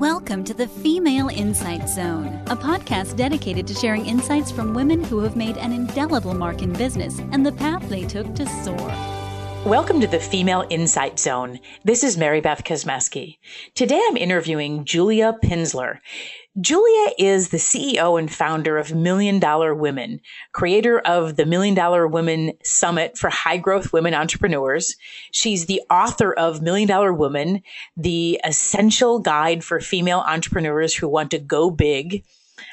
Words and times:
Welcome 0.00 0.44
to 0.44 0.54
the 0.54 0.66
Female 0.66 1.28
Insight 1.28 1.86
Zone, 1.86 2.42
a 2.46 2.56
podcast 2.56 3.18
dedicated 3.18 3.66
to 3.66 3.74
sharing 3.74 4.06
insights 4.06 4.50
from 4.50 4.72
women 4.72 5.04
who 5.04 5.18
have 5.18 5.36
made 5.36 5.58
an 5.58 5.74
indelible 5.74 6.32
mark 6.32 6.62
in 6.62 6.72
business 6.72 7.18
and 7.32 7.44
the 7.44 7.52
path 7.52 7.86
they 7.90 8.06
took 8.06 8.34
to 8.36 8.46
soar. 8.46 8.88
Welcome 9.66 10.00
to 10.00 10.06
the 10.06 10.18
Female 10.18 10.64
Insight 10.70 11.18
Zone. 11.18 11.60
This 11.84 12.02
is 12.02 12.16
Mary 12.16 12.40
Beth 12.40 12.64
Kosmeski. 12.64 13.36
Today 13.74 14.00
I'm 14.08 14.16
interviewing 14.16 14.86
Julia 14.86 15.36
Pimsleur. 15.44 15.98
Julia 16.58 17.12
is 17.16 17.50
the 17.50 17.58
CEO 17.58 18.18
and 18.18 18.30
founder 18.30 18.76
of 18.76 18.92
Million 18.92 19.38
Dollar 19.38 19.72
Women, 19.72 20.20
creator 20.50 20.98
of 20.98 21.36
the 21.36 21.46
Million 21.46 21.74
Dollar 21.76 22.08
Women 22.08 22.52
Summit 22.64 23.16
for 23.16 23.30
High 23.30 23.56
Growth 23.56 23.92
Women 23.92 24.14
Entrepreneurs. 24.14 24.96
She's 25.30 25.66
the 25.66 25.80
author 25.90 26.32
of 26.32 26.60
Million 26.60 26.88
Dollar 26.88 27.14
Woman, 27.14 27.62
the 27.96 28.40
essential 28.42 29.20
guide 29.20 29.62
for 29.62 29.78
female 29.78 30.24
entrepreneurs 30.26 30.92
who 30.92 31.08
want 31.08 31.30
to 31.30 31.38
go 31.38 31.70
big 31.70 32.24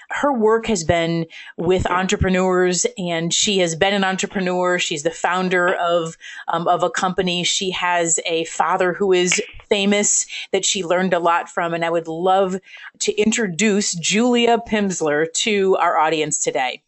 her 0.09 0.33
work 0.33 0.67
has 0.67 0.83
been 0.83 1.25
with 1.57 1.89
entrepreneurs 1.89 2.85
and 2.97 3.33
she 3.33 3.59
has 3.59 3.75
been 3.75 3.93
an 3.93 4.03
entrepreneur. 4.03 4.79
She's 4.79 5.03
the 5.03 5.11
founder 5.11 5.73
of, 5.75 6.17
um, 6.47 6.67
of 6.67 6.83
a 6.83 6.89
company. 6.89 7.43
She 7.43 7.71
has 7.71 8.19
a 8.25 8.45
father 8.45 8.93
who 8.93 9.11
is 9.11 9.41
famous 9.69 10.25
that 10.51 10.65
she 10.65 10.83
learned 10.83 11.13
a 11.13 11.19
lot 11.19 11.49
from. 11.49 11.73
And 11.73 11.83
I 11.85 11.89
would 11.89 12.07
love 12.07 12.57
to 12.99 13.13
introduce 13.13 13.93
Julia 13.93 14.57
Pimsleur 14.67 15.31
to 15.33 15.75
our 15.77 15.97
audience 15.97 16.39
today. 16.39 16.83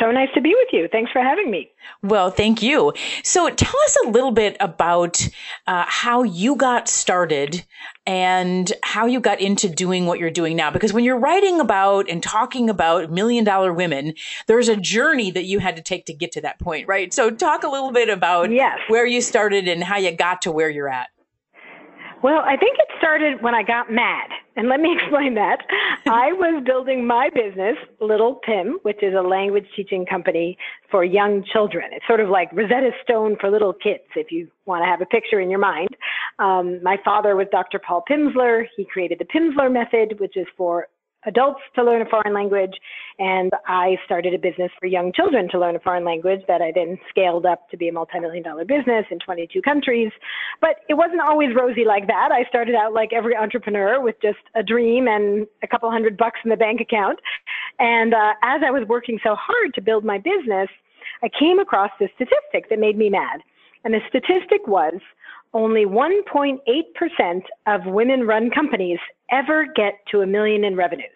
So 0.00 0.10
nice 0.10 0.28
to 0.34 0.40
be 0.40 0.54
with 0.54 0.68
you. 0.72 0.88
Thanks 0.90 1.12
for 1.12 1.22
having 1.22 1.50
me. 1.50 1.70
Well, 2.02 2.30
thank 2.30 2.62
you. 2.62 2.92
So 3.22 3.48
tell 3.48 3.80
us 3.84 3.96
a 4.04 4.08
little 4.08 4.32
bit 4.32 4.56
about 4.58 5.26
uh, 5.66 5.84
how 5.86 6.22
you 6.22 6.56
got 6.56 6.88
started 6.88 7.64
and 8.06 8.72
how 8.82 9.06
you 9.06 9.20
got 9.20 9.40
into 9.40 9.68
doing 9.68 10.06
what 10.06 10.18
you're 10.18 10.30
doing 10.30 10.56
now. 10.56 10.70
Because 10.70 10.92
when 10.92 11.04
you're 11.04 11.18
writing 11.18 11.60
about 11.60 12.08
and 12.10 12.22
talking 12.22 12.68
about 12.68 13.10
million 13.10 13.44
dollar 13.44 13.72
women, 13.72 14.14
there's 14.46 14.68
a 14.68 14.76
journey 14.76 15.30
that 15.30 15.44
you 15.44 15.58
had 15.60 15.76
to 15.76 15.82
take 15.82 16.06
to 16.06 16.12
get 16.12 16.32
to 16.32 16.40
that 16.40 16.58
point, 16.58 16.88
right? 16.88 17.12
So 17.12 17.30
talk 17.30 17.62
a 17.62 17.68
little 17.68 17.92
bit 17.92 18.08
about 18.08 18.50
yes. 18.50 18.78
where 18.88 19.06
you 19.06 19.20
started 19.20 19.68
and 19.68 19.82
how 19.82 19.96
you 19.96 20.12
got 20.12 20.42
to 20.42 20.52
where 20.52 20.70
you're 20.70 20.88
at. 20.88 21.08
Well, 22.24 22.40
I 22.42 22.56
think 22.56 22.78
it 22.78 22.88
started 22.96 23.42
when 23.42 23.54
I 23.54 23.62
got 23.62 23.92
mad. 23.92 24.30
And 24.56 24.66
let 24.66 24.80
me 24.80 24.96
explain 24.98 25.34
that. 25.34 25.58
I 26.06 26.32
was 26.32 26.64
building 26.64 27.06
my 27.06 27.28
business, 27.28 27.76
Little 28.00 28.36
Pim, 28.46 28.78
which 28.80 29.02
is 29.02 29.12
a 29.14 29.20
language 29.20 29.66
teaching 29.76 30.06
company 30.06 30.56
for 30.90 31.04
young 31.04 31.44
children. 31.52 31.90
It's 31.92 32.06
sort 32.06 32.20
of 32.20 32.30
like 32.30 32.50
Rosetta 32.54 32.92
Stone 33.02 33.36
for 33.42 33.50
little 33.50 33.74
kids, 33.74 34.04
if 34.16 34.32
you 34.32 34.48
want 34.64 34.80
to 34.82 34.86
have 34.86 35.02
a 35.02 35.06
picture 35.06 35.38
in 35.38 35.50
your 35.50 35.58
mind. 35.58 35.90
Um, 36.38 36.82
my 36.82 36.96
father 37.04 37.36
was 37.36 37.46
Dr. 37.52 37.78
Paul 37.78 38.02
Pimsleur. 38.10 38.64
He 38.74 38.86
created 38.86 39.18
the 39.18 39.26
Pimsleur 39.26 39.70
method, 39.70 40.18
which 40.18 40.38
is 40.38 40.46
for 40.56 40.88
adults 41.26 41.60
to 41.74 41.82
learn 41.82 42.02
a 42.02 42.06
foreign 42.06 42.34
language, 42.34 42.74
and 43.18 43.52
I 43.66 43.96
started 44.04 44.34
a 44.34 44.38
business 44.38 44.70
for 44.78 44.86
young 44.86 45.12
children 45.12 45.48
to 45.50 45.58
learn 45.58 45.76
a 45.76 45.80
foreign 45.80 46.04
language 46.04 46.40
that 46.48 46.60
I 46.60 46.72
then 46.74 46.98
scaled 47.08 47.46
up 47.46 47.68
to 47.70 47.76
be 47.76 47.88
a 47.88 47.92
multi-million 47.92 48.42
dollar 48.42 48.64
business 48.64 49.06
in 49.10 49.18
22 49.18 49.62
countries. 49.62 50.10
But 50.60 50.76
it 50.88 50.94
wasn't 50.94 51.20
always 51.20 51.54
rosy 51.54 51.84
like 51.84 52.06
that. 52.06 52.30
I 52.32 52.48
started 52.48 52.74
out 52.74 52.92
like 52.92 53.12
every 53.12 53.36
entrepreneur 53.36 54.00
with 54.00 54.16
just 54.22 54.38
a 54.54 54.62
dream 54.62 55.06
and 55.06 55.46
a 55.62 55.66
couple 55.66 55.90
hundred 55.90 56.16
bucks 56.16 56.40
in 56.44 56.50
the 56.50 56.56
bank 56.56 56.80
account. 56.80 57.18
And 57.78 58.14
uh, 58.14 58.32
as 58.42 58.62
I 58.66 58.70
was 58.70 58.86
working 58.88 59.18
so 59.22 59.36
hard 59.38 59.74
to 59.74 59.80
build 59.80 60.04
my 60.04 60.18
business, 60.18 60.68
I 61.22 61.28
came 61.38 61.58
across 61.58 61.90
this 61.98 62.10
statistic 62.14 62.68
that 62.70 62.78
made 62.78 62.98
me 62.98 63.10
mad. 63.10 63.40
And 63.84 63.94
the 63.94 64.00
statistic 64.08 64.66
was 64.66 64.94
only 65.52 65.84
1.8% 65.84 66.58
of 67.66 67.80
women 67.86 68.26
run 68.26 68.50
companies 68.50 68.98
ever 69.30 69.66
get 69.74 69.94
to 70.10 70.20
a 70.20 70.26
million 70.26 70.64
in 70.64 70.76
revenues. 70.76 71.08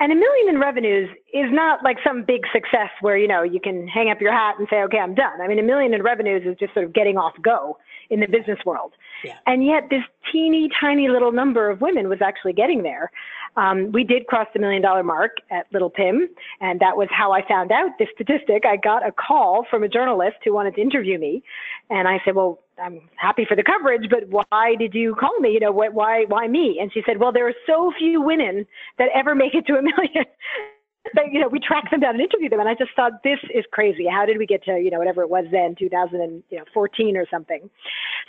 And 0.00 0.10
a 0.12 0.14
million 0.14 0.54
in 0.54 0.58
revenues 0.58 1.10
is 1.34 1.52
not 1.52 1.84
like 1.84 1.98
some 2.02 2.24
big 2.24 2.40
success 2.54 2.88
where, 3.02 3.18
you 3.18 3.28
know, 3.28 3.42
you 3.42 3.60
can 3.60 3.86
hang 3.86 4.10
up 4.10 4.18
your 4.18 4.32
hat 4.32 4.54
and 4.58 4.66
say, 4.70 4.82
okay, 4.84 4.98
I'm 4.98 5.14
done. 5.14 5.42
I 5.42 5.46
mean, 5.46 5.58
a 5.58 5.62
million 5.62 5.92
in 5.92 6.02
revenues 6.02 6.42
is 6.46 6.56
just 6.58 6.72
sort 6.72 6.86
of 6.86 6.94
getting 6.94 7.18
off 7.18 7.34
go 7.42 7.76
in 8.08 8.20
the 8.20 8.26
business 8.26 8.58
world. 8.64 8.94
And 9.46 9.64
yet 9.64 9.88
this 9.90 10.02
teeny 10.32 10.68
tiny 10.80 11.08
little 11.08 11.32
number 11.32 11.70
of 11.70 11.80
women 11.80 12.08
was 12.08 12.20
actually 12.22 12.52
getting 12.52 12.82
there. 12.82 13.10
Um, 13.56 13.90
we 13.92 14.04
did 14.04 14.26
cross 14.26 14.46
the 14.52 14.60
million 14.60 14.80
dollar 14.80 15.02
mark 15.02 15.32
at 15.50 15.66
Little 15.72 15.90
Pim, 15.90 16.28
and 16.60 16.78
that 16.80 16.96
was 16.96 17.08
how 17.10 17.32
I 17.32 17.46
found 17.46 17.72
out 17.72 17.90
this 17.98 18.08
statistic. 18.14 18.64
I 18.64 18.76
got 18.76 19.06
a 19.06 19.10
call 19.10 19.66
from 19.68 19.82
a 19.82 19.88
journalist 19.88 20.36
who 20.44 20.54
wanted 20.54 20.76
to 20.76 20.80
interview 20.80 21.18
me, 21.18 21.42
and 21.90 22.06
I 22.06 22.20
said, 22.24 22.36
"Well, 22.36 22.60
I'm 22.80 23.00
happy 23.16 23.44
for 23.44 23.56
the 23.56 23.64
coverage, 23.64 24.08
but 24.08 24.28
why 24.28 24.76
did 24.78 24.94
you 24.94 25.16
call 25.16 25.36
me? 25.40 25.50
You 25.50 25.60
know, 25.60 25.72
why 25.72 26.24
why 26.26 26.46
me?" 26.46 26.78
And 26.80 26.92
she 26.92 27.02
said, 27.04 27.18
"Well, 27.18 27.32
there 27.32 27.48
are 27.48 27.54
so 27.66 27.92
few 27.98 28.22
women 28.22 28.66
that 28.98 29.08
ever 29.14 29.34
make 29.34 29.54
it 29.54 29.66
to 29.66 29.74
a 29.74 29.82
million 29.96 30.24
you 31.32 31.40
know, 31.40 31.48
we 31.48 31.58
tracked 31.58 31.90
them 31.90 32.00
down 32.00 32.14
and 32.14 32.20
interviewed 32.20 32.52
them, 32.52 32.60
and 32.60 32.68
I 32.68 32.74
just 32.74 32.90
thought 32.94 33.22
this 33.24 33.38
is 33.54 33.64
crazy. 33.72 34.06
How 34.06 34.26
did 34.26 34.38
we 34.38 34.46
get 34.46 34.62
to 34.64 34.78
you 34.78 34.90
know 34.90 34.98
whatever 34.98 35.22
it 35.22 35.30
was 35.30 35.44
then, 35.50 35.74
2014 35.78 37.16
or 37.16 37.26
something? 37.30 37.70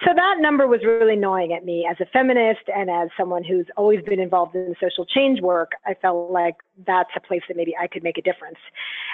So 0.06 0.12
that 0.16 0.36
number 0.40 0.68
was 0.68 0.80
really 0.84 1.16
gnawing 1.16 1.54
at 1.54 1.66
me 1.66 1.88
as 1.90 1.98
a 2.00 2.06
feminist 2.12 2.62
and 2.74 2.90
as 2.90 3.10
someone 3.18 3.44
who's 3.44 3.68
always 3.78 4.02
been 4.04 4.20
involved 4.20 4.56
in 4.56 4.74
social 4.82 5.06
change 5.06 5.42
work. 5.42 5.72
I 5.86 5.96
felt 5.96 6.32
like 6.32 6.56
that's 6.88 7.12
a 7.16 7.20
place 7.20 7.42
that 7.48 7.58
maybe 7.58 7.76
I 7.80 7.88
could 7.88 8.04
make 8.04 8.18
a 8.18 8.22
difference. 8.22 8.58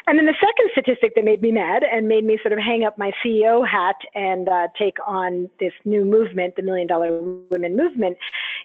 And 0.05 0.17
then 0.17 0.25
the 0.25 0.35
second 0.39 0.69
statistic 0.71 1.15
that 1.15 1.25
made 1.25 1.41
me 1.41 1.51
mad 1.51 1.83
and 1.83 2.07
made 2.07 2.23
me 2.23 2.39
sort 2.41 2.53
of 2.53 2.59
hang 2.59 2.85
up 2.85 2.97
my 2.97 3.11
CEO 3.25 3.67
hat 3.67 3.95
and 4.15 4.47
uh, 4.47 4.67
take 4.77 4.95
on 5.05 5.49
this 5.59 5.73
new 5.83 6.05
movement, 6.05 6.55
the 6.55 6.61
Million 6.61 6.87
Dollar 6.87 7.19
Women 7.49 7.75
Movement, 7.75 8.17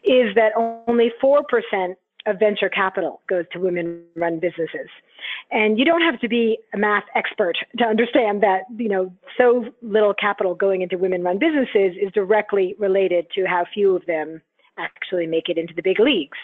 is 0.05 0.35
that 0.37 0.53
only 0.87 1.11
four 1.21 1.43
percent 1.45 1.99
of 2.27 2.39
venture 2.39 2.69
capital 2.69 3.21
goes 3.29 3.45
to 3.53 3.59
women 3.59 4.03
run 4.17 4.39
businesses. 4.39 4.89
And 5.51 5.79
you 5.79 5.85
don't 5.85 6.03
have 6.03 6.21
to 6.21 6.29
be 6.29 6.59
a 6.75 6.79
math 6.79 7.05
expert 7.15 7.57
to 7.79 7.85
understand 7.85 8.43
that, 8.43 8.63
you 8.77 8.89
know, 8.89 9.13
so 9.39 9.67
little 9.83 10.15
capital 10.15 10.55
going 10.55 10.83
into 10.83 10.99
women 10.99 11.23
run 11.23 11.39
businesses 11.39 11.97
is 12.01 12.13
directly 12.13 12.75
related 12.79 13.27
to 13.35 13.45
how 13.45 13.65
few 13.73 13.97
of 13.97 14.07
them 14.07 14.41
actually 14.79 15.27
make 15.27 15.49
it 15.49 15.59
into 15.59 15.75
the 15.75 15.83
big 15.83 16.01
leagues. 16.01 16.39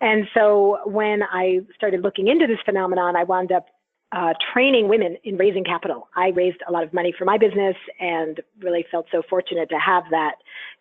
And 0.00 0.26
so 0.34 0.78
when 0.84 1.22
I 1.22 1.60
started 1.74 2.02
looking 2.02 2.28
into 2.28 2.46
this 2.46 2.58
phenomenon, 2.64 3.16
I 3.16 3.24
wound 3.24 3.52
up 3.52 3.66
uh, 4.12 4.32
training 4.52 4.88
women 4.88 5.16
in 5.24 5.36
raising 5.36 5.64
capital. 5.64 6.08
I 6.16 6.28
raised 6.28 6.58
a 6.66 6.72
lot 6.72 6.82
of 6.82 6.94
money 6.94 7.12
for 7.16 7.26
my 7.26 7.36
business 7.36 7.76
and 8.00 8.40
really 8.60 8.86
felt 8.90 9.06
so 9.12 9.22
fortunate 9.28 9.68
to 9.68 9.78
have 9.78 10.04
that 10.10 10.36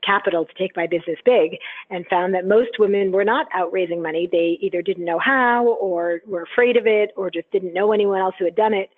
capital 0.06 0.46
to 0.46 0.54
take 0.58 0.76
my 0.78 0.88
business 0.88 1.18
big 1.26 1.58
and 1.90 2.06
found 2.08 2.34
that 2.36 2.48
most 2.48 2.80
women 2.80 3.12
were 3.12 3.26
not 3.26 3.48
out 3.54 3.74
raising 3.74 4.02
money. 4.02 4.30
They 4.32 4.58
either 4.62 4.82
didn't 4.82 5.04
know 5.04 5.20
how 5.20 5.68
or 5.82 6.22
were 6.26 6.44
afraid 6.44 6.78
of 6.78 6.88
it 6.88 7.12
or 7.18 7.30
just 7.30 7.52
didn't 7.52 7.74
know 7.74 7.92
anyone 7.92 8.22
else 8.22 8.36
who 8.40 8.46
had 8.46 8.56
done 8.56 8.74
it. 8.74 8.90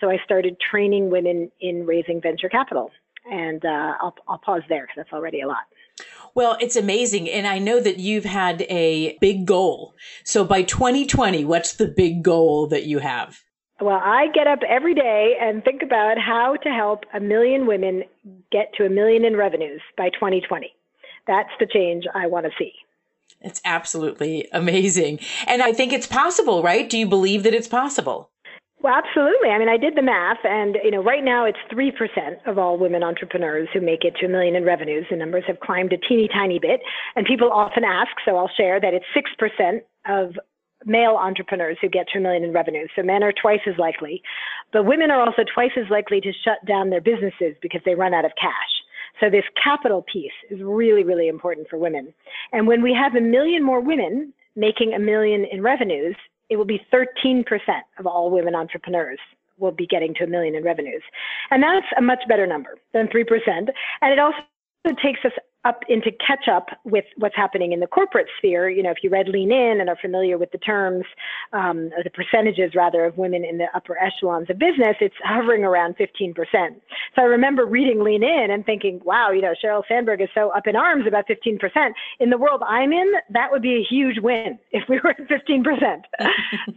So 0.00 0.10
I 0.10 0.18
started 0.24 0.56
training 0.58 1.10
women 1.10 1.50
in 1.60 1.86
raising 1.86 2.20
venture 2.20 2.48
capital. 2.48 2.90
And 3.30 3.64
uh, 3.64 3.94
I'll, 4.00 4.14
I'll 4.26 4.38
pause 4.38 4.62
there 4.68 4.82
because 4.82 4.94
that's 4.96 5.12
already 5.12 5.42
a 5.42 5.46
lot. 5.46 5.64
Well, 6.34 6.56
it's 6.60 6.76
amazing. 6.76 7.28
And 7.28 7.46
I 7.46 7.58
know 7.58 7.80
that 7.80 7.98
you've 7.98 8.24
had 8.24 8.62
a 8.62 9.18
big 9.20 9.46
goal. 9.46 9.94
So 10.24 10.44
by 10.44 10.62
2020, 10.62 11.44
what's 11.44 11.74
the 11.74 11.88
big 11.88 12.22
goal 12.22 12.66
that 12.68 12.84
you 12.84 13.00
have? 13.00 13.42
Well, 13.80 14.00
I 14.02 14.26
get 14.34 14.46
up 14.46 14.60
every 14.68 14.94
day 14.94 15.36
and 15.40 15.62
think 15.62 15.82
about 15.82 16.18
how 16.18 16.56
to 16.62 16.68
help 16.68 17.04
a 17.14 17.20
million 17.20 17.66
women 17.66 18.02
get 18.50 18.72
to 18.74 18.84
a 18.84 18.90
million 18.90 19.24
in 19.24 19.36
revenues 19.36 19.80
by 19.96 20.10
2020. 20.10 20.74
That's 21.26 21.50
the 21.60 21.66
change 21.66 22.04
I 22.14 22.26
want 22.26 22.46
to 22.46 22.52
see. 22.58 22.72
It's 23.40 23.60
absolutely 23.64 24.48
amazing. 24.52 25.20
And 25.46 25.62
I 25.62 25.72
think 25.72 25.92
it's 25.92 26.08
possible, 26.08 26.62
right? 26.62 26.90
Do 26.90 26.98
you 26.98 27.06
believe 27.06 27.44
that 27.44 27.54
it's 27.54 27.68
possible? 27.68 28.30
Well, 28.80 28.94
absolutely. 28.94 29.50
I 29.50 29.58
mean, 29.58 29.68
I 29.68 29.76
did 29.76 29.96
the 29.96 30.02
math, 30.02 30.38
and 30.44 30.76
you 30.84 30.92
know, 30.92 31.02
right 31.02 31.24
now 31.24 31.44
it's 31.44 31.58
three 31.68 31.90
percent 31.90 32.38
of 32.46 32.58
all 32.58 32.78
women 32.78 33.02
entrepreneurs 33.02 33.68
who 33.72 33.80
make 33.80 34.04
it 34.04 34.14
to 34.20 34.26
a 34.26 34.28
million 34.28 34.54
in 34.54 34.64
revenues. 34.64 35.04
The 35.10 35.16
numbers 35.16 35.42
have 35.48 35.58
climbed 35.58 35.92
a 35.92 35.98
teeny 35.98 36.28
tiny 36.28 36.60
bit, 36.60 36.80
and 37.16 37.26
people 37.26 37.50
often 37.50 37.82
ask, 37.82 38.10
so 38.24 38.36
I'll 38.36 38.50
share 38.56 38.80
that 38.80 38.94
it's 38.94 39.04
six 39.12 39.30
percent 39.36 39.82
of 40.06 40.38
male 40.84 41.16
entrepreneurs 41.16 41.76
who 41.80 41.88
get 41.88 42.06
to 42.12 42.18
a 42.18 42.20
million 42.20 42.44
in 42.44 42.52
revenue. 42.52 42.86
So 42.94 43.02
men 43.02 43.22
are 43.22 43.32
twice 43.32 43.60
as 43.66 43.78
likely, 43.78 44.22
but 44.72 44.84
women 44.84 45.10
are 45.10 45.20
also 45.20 45.42
twice 45.52 45.72
as 45.76 45.90
likely 45.90 46.20
to 46.20 46.32
shut 46.44 46.64
down 46.66 46.90
their 46.90 47.00
businesses 47.00 47.56
because 47.60 47.80
they 47.84 47.94
run 47.94 48.14
out 48.14 48.24
of 48.24 48.32
cash. 48.40 48.52
So 49.20 49.28
this 49.28 49.44
capital 49.62 50.04
piece 50.12 50.32
is 50.50 50.60
really, 50.62 51.02
really 51.02 51.28
important 51.28 51.68
for 51.68 51.78
women. 51.78 52.14
And 52.52 52.66
when 52.66 52.82
we 52.82 52.94
have 52.94 53.14
a 53.14 53.20
million 53.20 53.64
more 53.64 53.80
women 53.80 54.32
making 54.54 54.94
a 54.94 54.98
million 54.98 55.44
in 55.50 55.62
revenues, 55.62 56.16
it 56.50 56.56
will 56.56 56.64
be 56.64 56.80
13% 56.92 57.44
of 57.98 58.06
all 58.06 58.30
women 58.30 58.54
entrepreneurs 58.54 59.18
will 59.58 59.72
be 59.72 59.86
getting 59.86 60.14
to 60.14 60.24
a 60.24 60.26
million 60.26 60.54
in 60.54 60.62
revenues. 60.62 61.02
And 61.50 61.62
that's 61.62 61.86
a 61.96 62.02
much 62.02 62.20
better 62.28 62.46
number 62.46 62.78
than 62.92 63.08
3%. 63.08 63.24
And 63.48 64.12
it 64.12 64.18
also 64.18 64.38
takes 65.02 65.20
us 65.24 65.32
up 65.64 65.82
into 65.88 66.10
catch 66.24 66.46
up 66.48 66.68
with 66.84 67.04
what's 67.16 67.34
happening 67.34 67.72
in 67.72 67.80
the 67.80 67.86
corporate 67.86 68.28
sphere. 68.38 68.70
You 68.70 68.82
know, 68.82 68.90
if 68.90 68.98
you 69.02 69.10
read 69.10 69.28
Lean 69.28 69.50
In 69.50 69.80
and 69.80 69.88
are 69.88 69.98
familiar 70.00 70.38
with 70.38 70.52
the 70.52 70.58
terms, 70.58 71.04
um, 71.52 71.90
or 71.96 72.04
the 72.04 72.10
percentages 72.10 72.74
rather, 72.74 73.04
of 73.04 73.18
women 73.18 73.44
in 73.44 73.58
the 73.58 73.66
upper 73.74 73.98
echelons 73.98 74.48
of 74.50 74.58
business, 74.58 74.96
it's 75.00 75.14
hovering 75.24 75.64
around 75.64 75.96
15%. 75.96 76.34
So 77.14 77.22
I 77.22 77.24
remember 77.24 77.66
reading 77.66 78.02
Lean 78.02 78.22
In 78.22 78.50
and 78.50 78.64
thinking, 78.64 79.00
wow, 79.04 79.30
you 79.30 79.42
know, 79.42 79.54
Sheryl 79.62 79.82
Sandberg 79.88 80.20
is 80.20 80.28
so 80.32 80.50
up 80.50 80.66
in 80.66 80.76
arms 80.76 81.06
about 81.06 81.26
15%. 81.26 81.58
In 82.20 82.30
the 82.30 82.38
world 82.38 82.62
I'm 82.66 82.92
in, 82.92 83.12
that 83.30 83.50
would 83.50 83.62
be 83.62 83.74
a 83.74 83.82
huge 83.82 84.18
win 84.20 84.58
if 84.70 84.88
we 84.88 85.00
were 85.02 85.10
at 85.10 85.28
15%. 85.28 86.02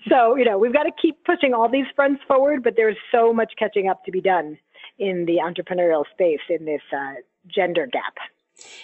so, 0.10 0.36
you 0.36 0.46
know, 0.46 0.58
we've 0.58 0.74
got 0.74 0.84
to 0.84 0.92
keep 1.00 1.24
pushing 1.24 1.54
all 1.54 1.70
these 1.70 1.86
fronts 1.96 2.22
forward, 2.28 2.64
but 2.64 2.74
there's 2.76 2.98
so 3.12 3.32
much 3.32 3.54
catching 3.60 3.90
up 3.90 4.04
to 4.06 4.12
be 4.12 4.22
done 4.22 4.58
in 4.98 5.26
the 5.26 5.38
entrepreneurial 5.38 6.04
space 6.12 6.42
in 6.50 6.66
this 6.66 6.82
uh, 6.96 7.14
gender 7.48 7.88
gap. 7.88 8.16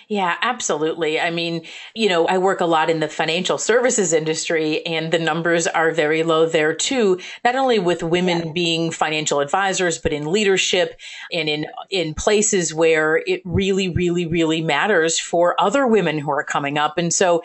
Yeah, 0.07 0.35
absolutely. 0.41 1.19
I 1.19 1.31
mean, 1.31 1.65
you 1.93 2.07
know, 2.07 2.27
I 2.27 2.37
work 2.37 2.61
a 2.61 2.65
lot 2.65 2.89
in 2.89 2.99
the 3.01 3.09
financial 3.09 3.57
services 3.57 4.13
industry 4.13 4.85
and 4.85 5.11
the 5.11 5.19
numbers 5.19 5.67
are 5.67 5.91
very 5.91 6.23
low 6.23 6.45
there 6.45 6.73
too, 6.73 7.19
not 7.43 7.55
only 7.55 7.77
with 7.77 8.03
women 8.03 8.47
yeah. 8.47 8.51
being 8.53 8.91
financial 8.91 9.41
advisors, 9.41 9.97
but 9.97 10.13
in 10.13 10.31
leadership 10.31 10.99
and 11.33 11.49
in, 11.49 11.65
in 11.89 12.13
places 12.13 12.73
where 12.73 13.17
it 13.27 13.41
really, 13.43 13.89
really, 13.89 14.25
really 14.25 14.61
matters 14.61 15.19
for 15.19 15.59
other 15.59 15.85
women 15.85 16.19
who 16.19 16.31
are 16.31 16.43
coming 16.43 16.77
up. 16.77 16.97
And 16.97 17.13
so, 17.13 17.43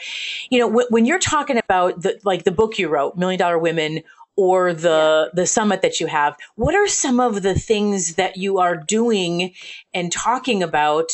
you 0.50 0.58
know, 0.58 0.68
w- 0.68 0.86
when 0.90 1.04
you're 1.04 1.18
talking 1.18 1.58
about 1.58 2.02
the, 2.02 2.20
like 2.24 2.44
the 2.44 2.52
book 2.52 2.78
you 2.78 2.88
wrote, 2.88 3.16
Million 3.16 3.38
Dollar 3.38 3.58
Women, 3.58 4.02
or 4.36 4.72
the 4.72 5.28
yeah. 5.28 5.30
the 5.34 5.46
summit 5.46 5.82
that 5.82 6.00
you 6.00 6.06
have 6.06 6.36
what 6.54 6.74
are 6.74 6.88
some 6.88 7.20
of 7.20 7.42
the 7.42 7.54
things 7.54 8.14
that 8.14 8.36
you 8.36 8.58
are 8.58 8.76
doing 8.76 9.52
and 9.92 10.10
talking 10.10 10.62
about 10.62 11.10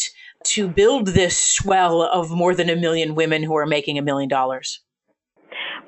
to 0.51 0.69
build 0.69 1.09
this 1.09 1.39
swell 1.39 2.03
of 2.03 2.31
more 2.31 2.55
than 2.55 2.69
a 2.71 2.77
million 2.77 3.15
women 3.15 3.43
who 3.43 3.57
are 3.57 3.67
making 3.67 3.99
a 3.99 4.03
million 4.03 4.29
dollars? 4.29 4.81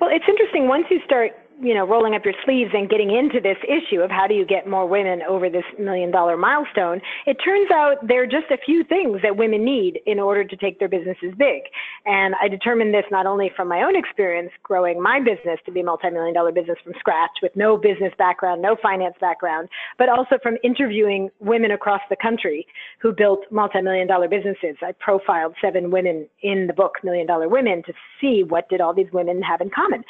Well, 0.00 0.10
it's 0.12 0.24
interesting. 0.28 0.68
Once 0.68 0.86
you 0.90 1.00
start 1.04 1.32
you 1.60 1.74
know, 1.74 1.86
rolling 1.86 2.14
up 2.14 2.24
your 2.24 2.34
sleeves 2.44 2.70
and 2.72 2.88
getting 2.88 3.14
into 3.14 3.40
this 3.40 3.56
issue 3.64 4.00
of 4.00 4.10
how 4.10 4.26
do 4.26 4.34
you 4.34 4.46
get 4.46 4.66
more 4.66 4.86
women 4.86 5.20
over 5.28 5.50
this 5.50 5.64
million 5.78 6.10
dollar 6.10 6.36
milestone, 6.36 7.00
it 7.26 7.36
turns 7.44 7.70
out 7.70 7.96
there 8.06 8.22
are 8.22 8.26
just 8.26 8.50
a 8.50 8.58
few 8.64 8.84
things 8.84 9.20
that 9.22 9.36
women 9.36 9.64
need 9.64 10.00
in 10.06 10.18
order 10.18 10.44
to 10.44 10.56
take 10.56 10.78
their 10.78 10.88
businesses 10.88 11.32
big. 11.38 11.62
And 12.06 12.34
I 12.42 12.48
determined 12.48 12.94
this 12.94 13.04
not 13.10 13.26
only 13.26 13.50
from 13.54 13.68
my 13.68 13.82
own 13.82 13.96
experience 13.96 14.50
growing 14.62 15.02
my 15.02 15.20
business 15.20 15.58
to 15.66 15.72
be 15.72 15.80
a 15.80 15.84
multi-million 15.84 16.34
dollar 16.34 16.52
business 16.52 16.78
from 16.82 16.94
scratch 16.98 17.30
with 17.42 17.52
no 17.54 17.76
business 17.76 18.12
background, 18.18 18.62
no 18.62 18.76
finance 18.82 19.14
background, 19.20 19.68
but 19.98 20.08
also 20.08 20.38
from 20.42 20.56
interviewing 20.64 21.30
women 21.40 21.70
across 21.72 22.00
the 22.08 22.16
country 22.16 22.66
who 23.00 23.12
built 23.12 23.40
multi-million 23.50 24.06
dollar 24.06 24.28
businesses. 24.28 24.76
I 24.82 24.92
profiled 24.98 25.54
seven 25.60 25.90
women 25.90 26.28
in 26.42 26.66
the 26.66 26.72
book, 26.72 26.94
Million 27.04 27.26
Dollar 27.26 27.48
Women, 27.48 27.82
to 27.86 27.92
see 28.20 28.44
what 28.46 28.68
did 28.68 28.80
all 28.80 28.94
these 28.94 29.12
women 29.12 29.42
have 29.42 29.60
in 29.60 29.70
common. 29.70 30.04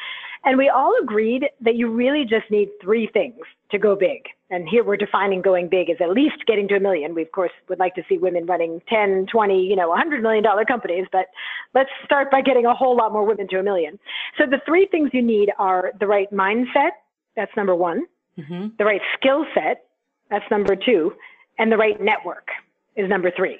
And 0.44 0.56
we 0.56 0.69
all 0.69 0.94
agreed 1.02 1.44
that 1.60 1.76
you 1.76 1.90
really 1.90 2.25
just 2.25 2.50
need 2.50 2.70
three 2.81 3.08
things 3.12 3.40
to 3.70 3.78
go 3.78 3.94
big. 3.94 4.22
And 4.48 4.69
here 4.69 4.82
we're 4.82 4.96
defining 4.96 5.42
going 5.42 5.69
big 5.69 5.90
as 5.90 5.98
at 6.00 6.10
least 6.10 6.46
getting 6.46 6.66
to 6.69 6.76
a 6.76 6.81
million. 6.81 7.14
We 7.14 7.22
of 7.22 7.32
course 7.32 7.52
would 7.69 7.78
like 7.78 7.94
to 7.96 8.02
see 8.08 8.19
women 8.19 8.46
running 8.46 8.81
10, 8.88 9.26
20, 9.31 9.62
you 9.62 9.76
know, 9.76 9.88
100 9.90 10.22
million 10.22 10.42
dollar 10.42 10.64
companies, 10.64 11.06
but 11.12 11.26
let's 11.75 11.90
start 12.04 12.31
by 12.31 12.40
getting 12.40 12.66
a 12.66 12.75
whole 12.75 12.96
lot 12.96 13.12
more 13.12 13.25
women 13.25 13.48
to 13.48 13.58
a 13.58 13.62
million. 13.62 13.98
So 14.38 14.46
the 14.46 14.60
three 14.66 14.87
things 14.90 15.10
you 15.12 15.22
need 15.22 15.50
are 15.58 15.92
the 16.00 16.06
right 16.06 16.31
mindset. 16.32 16.90
That's 17.37 17.54
number 17.56 17.75
one. 17.75 18.06
Mm-hmm. 18.38 18.69
The 18.78 18.84
right 18.84 19.02
skill 19.19 19.44
set. 19.54 19.84
That's 20.31 20.48
number 20.50 20.75
two. 20.75 21.12
And 21.58 21.70
the 21.70 21.76
right 21.76 22.00
network 22.00 22.48
is 22.96 23.08
number 23.08 23.31
three. 23.31 23.58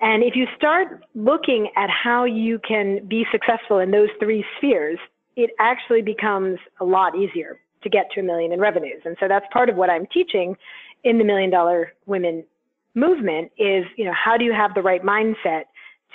And 0.00 0.22
if 0.22 0.34
you 0.34 0.46
start 0.56 1.04
looking 1.14 1.70
at 1.76 1.88
how 1.90 2.24
you 2.24 2.58
can 2.66 3.06
be 3.06 3.26
successful 3.30 3.78
in 3.78 3.90
those 3.90 4.08
three 4.18 4.44
spheres, 4.56 4.98
it 5.42 5.50
actually 5.58 6.02
becomes 6.02 6.58
a 6.80 6.84
lot 6.84 7.16
easier 7.16 7.60
to 7.82 7.88
get 7.88 8.10
to 8.14 8.20
a 8.20 8.22
million 8.22 8.52
in 8.52 8.60
revenues. 8.60 9.02
And 9.04 9.16
so 9.20 9.28
that's 9.28 9.46
part 9.52 9.68
of 9.68 9.76
what 9.76 9.90
I'm 9.90 10.06
teaching 10.06 10.56
in 11.04 11.18
the 11.18 11.24
Million 11.24 11.50
Dollar 11.50 11.92
Women 12.06 12.44
movement 12.94 13.50
is, 13.56 13.84
you 13.96 14.04
know, 14.04 14.12
how 14.12 14.36
do 14.36 14.44
you 14.44 14.52
have 14.52 14.74
the 14.74 14.82
right 14.82 15.02
mindset 15.02 15.64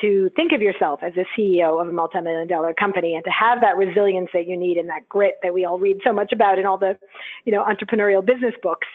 to 0.01 0.29
think 0.35 0.51
of 0.51 0.61
yourself 0.61 0.99
as 1.01 1.13
a 1.15 1.25
CEO 1.39 1.81
of 1.81 1.87
a 1.87 1.91
multi-million 1.91 2.47
dollar 2.47 2.73
company 2.73 3.15
and 3.15 3.23
to 3.23 3.29
have 3.29 3.61
that 3.61 3.77
resilience 3.77 4.29
that 4.33 4.45
you 4.45 4.57
need 4.57 4.77
and 4.77 4.89
that 4.89 5.07
grit 5.07 5.35
that 5.41 5.53
we 5.53 5.63
all 5.63 5.79
read 5.79 5.97
so 6.03 6.11
much 6.11 6.33
about 6.33 6.59
in 6.59 6.65
all 6.65 6.77
the, 6.77 6.97
you 7.45 7.51
know, 7.51 7.63
entrepreneurial 7.63 8.25
business 8.25 8.53
books. 8.61 8.87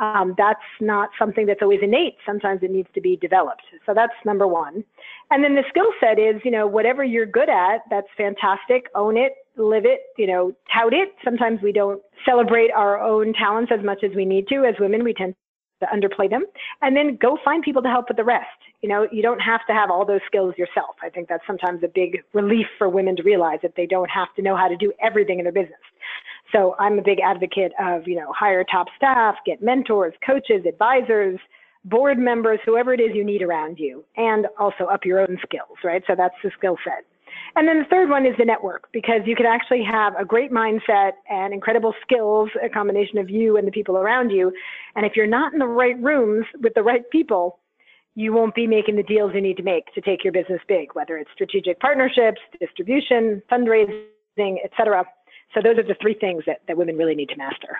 Um, 0.00 0.34
that's 0.38 0.58
not 0.80 1.10
something 1.18 1.44
that's 1.44 1.60
always 1.60 1.80
innate. 1.82 2.14
Sometimes 2.24 2.62
it 2.62 2.70
needs 2.70 2.88
to 2.94 3.02
be 3.02 3.16
developed. 3.16 3.62
So 3.84 3.92
that's 3.94 4.14
number 4.24 4.46
one. 4.46 4.82
And 5.30 5.44
then 5.44 5.54
the 5.54 5.64
skill 5.68 5.92
set 6.00 6.18
is, 6.18 6.40
you 6.42 6.50
know, 6.50 6.66
whatever 6.66 7.04
you're 7.04 7.26
good 7.26 7.50
at, 7.50 7.82
that's 7.90 8.08
fantastic. 8.16 8.86
Own 8.94 9.18
it, 9.18 9.32
live 9.56 9.84
it, 9.84 10.00
you 10.16 10.26
know, 10.26 10.52
tout 10.72 10.92
it. 10.92 11.10
Sometimes 11.24 11.60
we 11.62 11.72
don't 11.72 12.02
celebrate 12.24 12.70
our 12.72 13.00
own 13.00 13.32
talents 13.32 13.72
as 13.76 13.84
much 13.84 14.04
as 14.04 14.10
we 14.14 14.24
need 14.24 14.46
to. 14.48 14.64
As 14.64 14.74
women, 14.78 15.04
we 15.04 15.14
tend 15.14 15.34
to 15.80 15.86
underplay 15.86 16.28
them. 16.28 16.44
And 16.82 16.96
then 16.96 17.18
go 17.20 17.38
find 17.44 17.62
people 17.62 17.82
to 17.82 17.88
help 17.88 18.08
with 18.08 18.16
the 18.16 18.24
rest. 18.24 18.46
You 18.82 18.88
know, 18.88 19.06
you 19.10 19.22
don't 19.22 19.40
have 19.40 19.60
to 19.66 19.72
have 19.72 19.90
all 19.90 20.06
those 20.06 20.20
skills 20.26 20.54
yourself. 20.56 20.96
I 21.02 21.10
think 21.10 21.28
that's 21.28 21.46
sometimes 21.46 21.82
a 21.82 21.88
big 21.88 22.22
relief 22.32 22.66
for 22.78 22.88
women 22.88 23.16
to 23.16 23.22
realize 23.22 23.58
that 23.62 23.74
they 23.76 23.86
don't 23.86 24.10
have 24.10 24.28
to 24.36 24.42
know 24.42 24.56
how 24.56 24.68
to 24.68 24.76
do 24.76 24.92
everything 25.02 25.38
in 25.38 25.44
their 25.44 25.52
business. 25.52 25.80
So 26.52 26.76
I'm 26.78 26.98
a 26.98 27.02
big 27.02 27.18
advocate 27.20 27.72
of, 27.80 28.06
you 28.06 28.16
know, 28.16 28.32
hire 28.32 28.64
top 28.64 28.86
staff, 28.96 29.34
get 29.44 29.62
mentors, 29.62 30.14
coaches, 30.24 30.64
advisors, 30.66 31.38
board 31.84 32.18
members, 32.18 32.58
whoever 32.64 32.94
it 32.94 33.00
is 33.00 33.10
you 33.14 33.24
need 33.24 33.42
around 33.42 33.78
you, 33.78 34.04
and 34.16 34.46
also 34.58 34.84
up 34.84 35.04
your 35.04 35.20
own 35.20 35.38
skills, 35.42 35.78
right? 35.84 36.02
So 36.06 36.14
that's 36.16 36.34
the 36.42 36.50
skill 36.56 36.76
set. 36.84 37.04
And 37.56 37.66
then 37.66 37.78
the 37.78 37.86
third 37.86 38.10
one 38.10 38.26
is 38.26 38.34
the 38.38 38.44
network, 38.44 38.88
because 38.92 39.22
you 39.24 39.34
can 39.34 39.46
actually 39.46 39.82
have 39.82 40.14
a 40.18 40.26
great 40.26 40.52
mindset 40.52 41.12
and 41.30 41.54
incredible 41.54 41.94
skills, 42.02 42.50
a 42.62 42.68
combination 42.68 43.16
of 43.16 43.30
you 43.30 43.56
and 43.56 43.66
the 43.66 43.72
people 43.72 43.96
around 43.96 44.28
you. 44.28 44.52
And 44.94 45.06
if 45.06 45.16
you're 45.16 45.26
not 45.26 45.54
in 45.54 45.58
the 45.58 45.66
right 45.66 45.98
rooms 46.02 46.44
with 46.62 46.74
the 46.74 46.82
right 46.82 47.08
people, 47.10 47.58
you 48.14 48.34
won't 48.34 48.54
be 48.54 48.66
making 48.66 48.96
the 48.96 49.02
deals 49.02 49.32
you 49.34 49.40
need 49.40 49.56
to 49.56 49.62
make 49.62 49.86
to 49.94 50.02
take 50.02 50.22
your 50.22 50.34
business 50.34 50.60
big, 50.68 50.94
whether 50.94 51.16
it's 51.16 51.30
strategic 51.32 51.80
partnerships, 51.80 52.40
distribution, 52.60 53.42
fundraising, 53.50 54.56
et 54.62 54.70
cetera. 54.76 55.04
So 55.54 55.60
those 55.62 55.78
are 55.78 55.82
the 55.82 55.96
three 56.00 56.14
things 56.14 56.42
that, 56.46 56.60
that 56.68 56.76
women 56.76 56.96
really 56.98 57.14
need 57.14 57.30
to 57.30 57.36
master. 57.36 57.78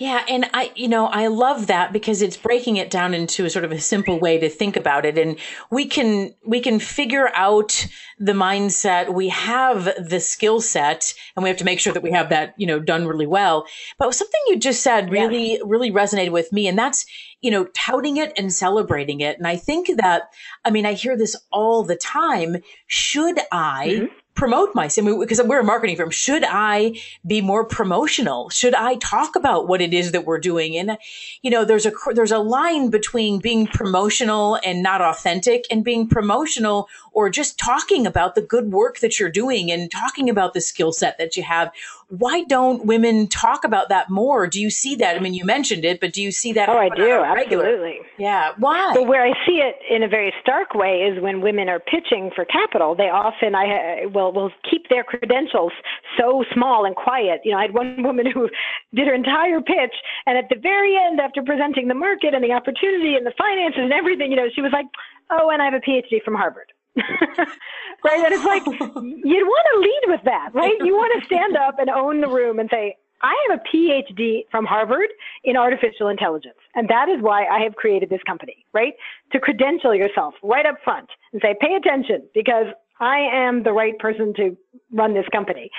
Yeah, 0.00 0.24
and 0.26 0.48
I, 0.54 0.72
you 0.76 0.88
know, 0.88 1.08
I 1.08 1.26
love 1.26 1.66
that 1.66 1.92
because 1.92 2.22
it's 2.22 2.38
breaking 2.38 2.78
it 2.78 2.88
down 2.88 3.12
into 3.12 3.44
a 3.44 3.50
sort 3.50 3.66
of 3.66 3.70
a 3.70 3.78
simple 3.78 4.18
way 4.18 4.38
to 4.38 4.48
think 4.48 4.74
about 4.74 5.04
it. 5.04 5.18
And 5.18 5.38
we 5.70 5.84
can, 5.84 6.34
we 6.46 6.60
can 6.60 6.78
figure 6.80 7.30
out 7.34 7.86
the 8.18 8.32
mindset. 8.32 9.12
We 9.12 9.28
have 9.28 9.84
the 10.02 10.18
skill 10.18 10.62
set 10.62 11.12
and 11.36 11.42
we 11.42 11.50
have 11.50 11.58
to 11.58 11.66
make 11.66 11.80
sure 11.80 11.92
that 11.92 12.02
we 12.02 12.12
have 12.12 12.30
that, 12.30 12.54
you 12.56 12.66
know, 12.66 12.80
done 12.80 13.06
really 13.06 13.26
well. 13.26 13.66
But 13.98 14.14
something 14.14 14.40
you 14.46 14.58
just 14.58 14.80
said 14.80 15.10
really, 15.10 15.52
yeah. 15.52 15.58
really 15.66 15.90
resonated 15.90 16.30
with 16.30 16.50
me. 16.50 16.66
And 16.66 16.78
that's, 16.78 17.04
you 17.42 17.50
know, 17.50 17.66
touting 17.74 18.16
it 18.16 18.32
and 18.38 18.50
celebrating 18.50 19.20
it. 19.20 19.36
And 19.36 19.46
I 19.46 19.56
think 19.56 19.98
that, 19.98 20.30
I 20.64 20.70
mean, 20.70 20.86
I 20.86 20.94
hear 20.94 21.14
this 21.14 21.36
all 21.52 21.82
the 21.82 21.96
time. 21.96 22.56
Should 22.86 23.38
I 23.52 23.88
mm-hmm 23.88 24.19
promote 24.34 24.74
myself 24.74 25.20
because 25.20 25.42
we're 25.42 25.60
a 25.60 25.64
marketing 25.64 25.96
firm. 25.96 26.10
Should 26.10 26.44
I 26.46 27.00
be 27.26 27.40
more 27.40 27.64
promotional? 27.64 28.48
Should 28.48 28.74
I 28.74 28.96
talk 28.96 29.36
about 29.36 29.68
what 29.68 29.80
it 29.80 29.92
is 29.92 30.12
that 30.12 30.24
we're 30.24 30.38
doing? 30.38 30.76
And 30.76 30.96
you 31.42 31.50
know, 31.50 31.64
there's 31.64 31.86
a 31.86 31.92
there's 32.14 32.32
a 32.32 32.38
line 32.38 32.90
between 32.90 33.40
being 33.40 33.66
promotional 33.66 34.58
and 34.64 34.82
not 34.82 35.00
authentic, 35.00 35.64
and 35.70 35.84
being 35.84 36.08
promotional 36.08 36.88
or 37.12 37.28
just 37.28 37.58
talking 37.58 38.06
about 38.06 38.34
the 38.34 38.42
good 38.42 38.72
work 38.72 39.00
that 39.00 39.18
you're 39.18 39.30
doing 39.30 39.70
and 39.70 39.90
talking 39.90 40.30
about 40.30 40.54
the 40.54 40.60
skill 40.60 40.92
set 40.92 41.18
that 41.18 41.36
you 41.36 41.42
have 41.42 41.70
why 42.10 42.42
don't 42.42 42.86
women 42.86 43.28
talk 43.28 43.64
about 43.64 43.88
that 43.88 44.10
more? 44.10 44.48
Do 44.48 44.60
you 44.60 44.68
see 44.68 44.96
that? 44.96 45.16
I 45.16 45.20
mean, 45.20 45.32
you 45.32 45.44
mentioned 45.44 45.84
it, 45.84 46.00
but 46.00 46.12
do 46.12 46.20
you 46.20 46.32
see 46.32 46.52
that? 46.54 46.68
Oh, 46.68 46.76
I 46.76 46.88
do. 46.88 47.22
Absolutely. 47.22 48.00
Yeah. 48.18 48.52
Why? 48.58 48.92
But 48.94 49.06
where 49.06 49.22
I 49.22 49.32
see 49.46 49.62
it 49.62 49.76
in 49.88 50.02
a 50.02 50.08
very 50.08 50.34
stark 50.42 50.74
way 50.74 51.06
is 51.06 51.22
when 51.22 51.40
women 51.40 51.68
are 51.68 51.78
pitching 51.78 52.30
for 52.34 52.44
capital, 52.44 52.96
they 52.96 53.08
often, 53.08 53.54
I 53.54 54.04
uh, 54.04 54.08
will, 54.08 54.32
will 54.32 54.50
keep 54.68 54.88
their 54.88 55.04
credentials 55.04 55.72
so 56.18 56.44
small 56.52 56.84
and 56.84 56.96
quiet. 56.96 57.42
You 57.44 57.52
know, 57.52 57.58
I 57.58 57.62
had 57.62 57.74
one 57.74 58.02
woman 58.10 58.26
who 58.26 58.48
did 58.92 59.06
her 59.06 59.14
entire 59.14 59.60
pitch 59.60 59.94
and 60.26 60.36
at 60.36 60.48
the 60.50 60.58
very 60.60 60.96
end, 60.96 61.20
after 61.20 61.42
presenting 61.42 61.86
the 61.86 61.94
market 61.94 62.34
and 62.34 62.42
the 62.42 62.52
opportunity 62.52 63.14
and 63.14 63.24
the 63.24 63.34
finances 63.38 63.82
and 63.82 63.92
everything, 63.92 64.30
you 64.30 64.36
know, 64.36 64.48
she 64.52 64.62
was 64.62 64.72
like, 64.72 64.86
oh, 65.30 65.50
and 65.50 65.62
I 65.62 65.66
have 65.66 65.74
a 65.74 65.80
PhD 65.80 66.22
from 66.24 66.34
Harvard. 66.34 66.69
right? 68.04 68.24
And 68.24 68.34
it's 68.34 68.44
like, 68.44 68.64
you'd 68.66 69.46
want 69.46 69.66
to 69.74 69.80
lead 69.80 70.02
with 70.06 70.20
that, 70.24 70.50
right? 70.54 70.76
You 70.80 70.94
want 70.94 71.20
to 71.20 71.26
stand 71.26 71.56
up 71.56 71.78
and 71.78 71.88
own 71.90 72.20
the 72.20 72.28
room 72.28 72.58
and 72.58 72.68
say, 72.70 72.96
I 73.22 73.34
have 73.48 73.60
a 73.60 73.76
PhD 73.76 74.44
from 74.50 74.64
Harvard 74.64 75.08
in 75.44 75.56
artificial 75.56 76.08
intelligence. 76.08 76.56
And 76.74 76.88
that 76.88 77.08
is 77.08 77.20
why 77.20 77.46
I 77.46 77.60
have 77.60 77.74
created 77.74 78.08
this 78.08 78.22
company, 78.26 78.64
right? 78.72 78.94
To 79.32 79.40
credential 79.40 79.94
yourself 79.94 80.34
right 80.42 80.64
up 80.64 80.76
front 80.82 81.08
and 81.32 81.42
say, 81.42 81.54
pay 81.60 81.74
attention 81.74 82.22
because 82.34 82.66
I 82.98 83.18
am 83.18 83.62
the 83.62 83.72
right 83.72 83.98
person 83.98 84.32
to 84.36 84.56
run 84.92 85.14
this 85.14 85.26
company. 85.32 85.70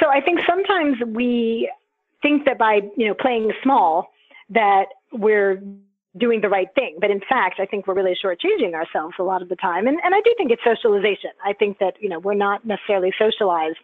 So 0.00 0.08
I 0.10 0.20
think 0.20 0.40
sometimes 0.48 0.96
we 1.06 1.70
think 2.22 2.44
that 2.44 2.58
by, 2.58 2.80
you 2.96 3.08
know, 3.08 3.14
playing 3.14 3.52
small, 3.62 4.08
that 4.50 4.86
we're 5.12 5.62
doing 6.18 6.40
the 6.40 6.48
right 6.48 6.68
thing. 6.74 6.98
But 7.00 7.10
in 7.10 7.20
fact, 7.28 7.60
I 7.60 7.66
think 7.66 7.86
we're 7.86 7.94
really 7.94 8.16
shortchanging 8.22 8.74
ourselves 8.74 9.14
a 9.18 9.22
lot 9.22 9.42
of 9.42 9.48
the 9.48 9.56
time. 9.56 9.86
And, 9.86 9.98
and 10.02 10.14
I 10.14 10.20
do 10.24 10.34
think 10.36 10.50
it's 10.50 10.62
socialization. 10.64 11.30
I 11.44 11.52
think 11.52 11.78
that, 11.78 11.94
you 12.00 12.08
know, 12.08 12.18
we're 12.18 12.34
not 12.34 12.64
necessarily 12.66 13.12
socialized 13.18 13.78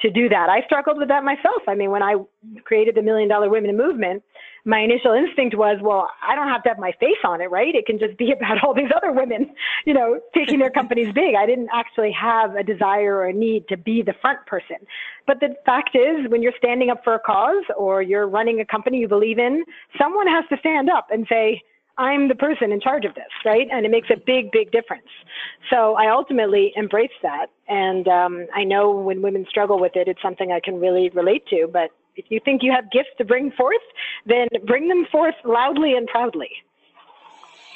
to 0.00 0.10
do 0.10 0.28
that. 0.28 0.48
I 0.48 0.64
struggled 0.66 0.98
with 0.98 1.08
that 1.08 1.22
myself. 1.22 1.62
I 1.68 1.74
mean, 1.74 1.90
when 1.90 2.02
I 2.02 2.16
created 2.64 2.96
the 2.96 3.02
Million 3.02 3.28
Dollar 3.28 3.48
Women 3.48 3.76
movement, 3.76 4.22
my 4.64 4.78
initial 4.78 5.12
instinct 5.12 5.56
was, 5.56 5.78
well, 5.82 6.08
I 6.22 6.36
don't 6.36 6.48
have 6.48 6.62
to 6.64 6.68
have 6.68 6.78
my 6.78 6.92
face 7.00 7.18
on 7.24 7.40
it, 7.40 7.50
right? 7.50 7.74
It 7.74 7.86
can 7.86 7.98
just 7.98 8.16
be 8.16 8.32
about 8.36 8.62
all 8.62 8.74
these 8.74 8.90
other 8.94 9.12
women, 9.12 9.54
you 9.84 9.94
know, 9.94 10.20
taking 10.34 10.58
their 10.58 10.70
companies 10.70 11.12
big. 11.14 11.34
I 11.34 11.46
didn't 11.46 11.68
actually 11.72 12.12
have 12.12 12.54
a 12.54 12.62
desire 12.62 13.16
or 13.16 13.26
a 13.26 13.32
need 13.32 13.66
to 13.68 13.76
be 13.76 14.02
the 14.02 14.14
front 14.20 14.44
person. 14.46 14.76
But 15.26 15.40
the 15.40 15.54
fact 15.66 15.96
is, 15.96 16.30
when 16.30 16.42
you're 16.42 16.54
standing 16.58 16.90
up 16.90 17.02
for 17.02 17.14
a 17.14 17.20
cause 17.20 17.64
or 17.76 18.02
you're 18.02 18.28
running 18.28 18.60
a 18.60 18.64
company 18.64 18.98
you 18.98 19.08
believe 19.08 19.38
in, 19.38 19.64
someone 20.00 20.26
has 20.26 20.44
to 20.50 20.56
stand 20.58 20.88
up 20.90 21.08
and 21.10 21.26
say, 21.28 21.60
I'm 21.98 22.28
the 22.28 22.34
person 22.34 22.72
in 22.72 22.80
charge 22.80 23.04
of 23.04 23.14
this, 23.14 23.24
right? 23.44 23.68
And 23.70 23.84
it 23.84 23.90
makes 23.90 24.08
a 24.10 24.16
big, 24.16 24.50
big 24.50 24.72
difference. 24.72 25.06
So 25.70 25.94
I 25.94 26.10
ultimately 26.10 26.72
embrace 26.74 27.10
that. 27.22 27.48
And 27.68 28.08
um, 28.08 28.46
I 28.54 28.64
know 28.64 28.90
when 28.92 29.20
women 29.20 29.44
struggle 29.48 29.78
with 29.78 29.92
it, 29.94 30.08
it's 30.08 30.22
something 30.22 30.52
I 30.52 30.60
can 30.60 30.80
really 30.80 31.10
relate 31.10 31.46
to. 31.48 31.68
But 31.70 31.90
if 32.16 32.26
you 32.28 32.40
think 32.44 32.62
you 32.62 32.72
have 32.72 32.90
gifts 32.90 33.10
to 33.18 33.24
bring 33.24 33.50
forth, 33.52 33.82
then 34.26 34.48
bring 34.66 34.88
them 34.88 35.06
forth 35.10 35.34
loudly 35.44 35.94
and 35.94 36.06
proudly. 36.08 36.50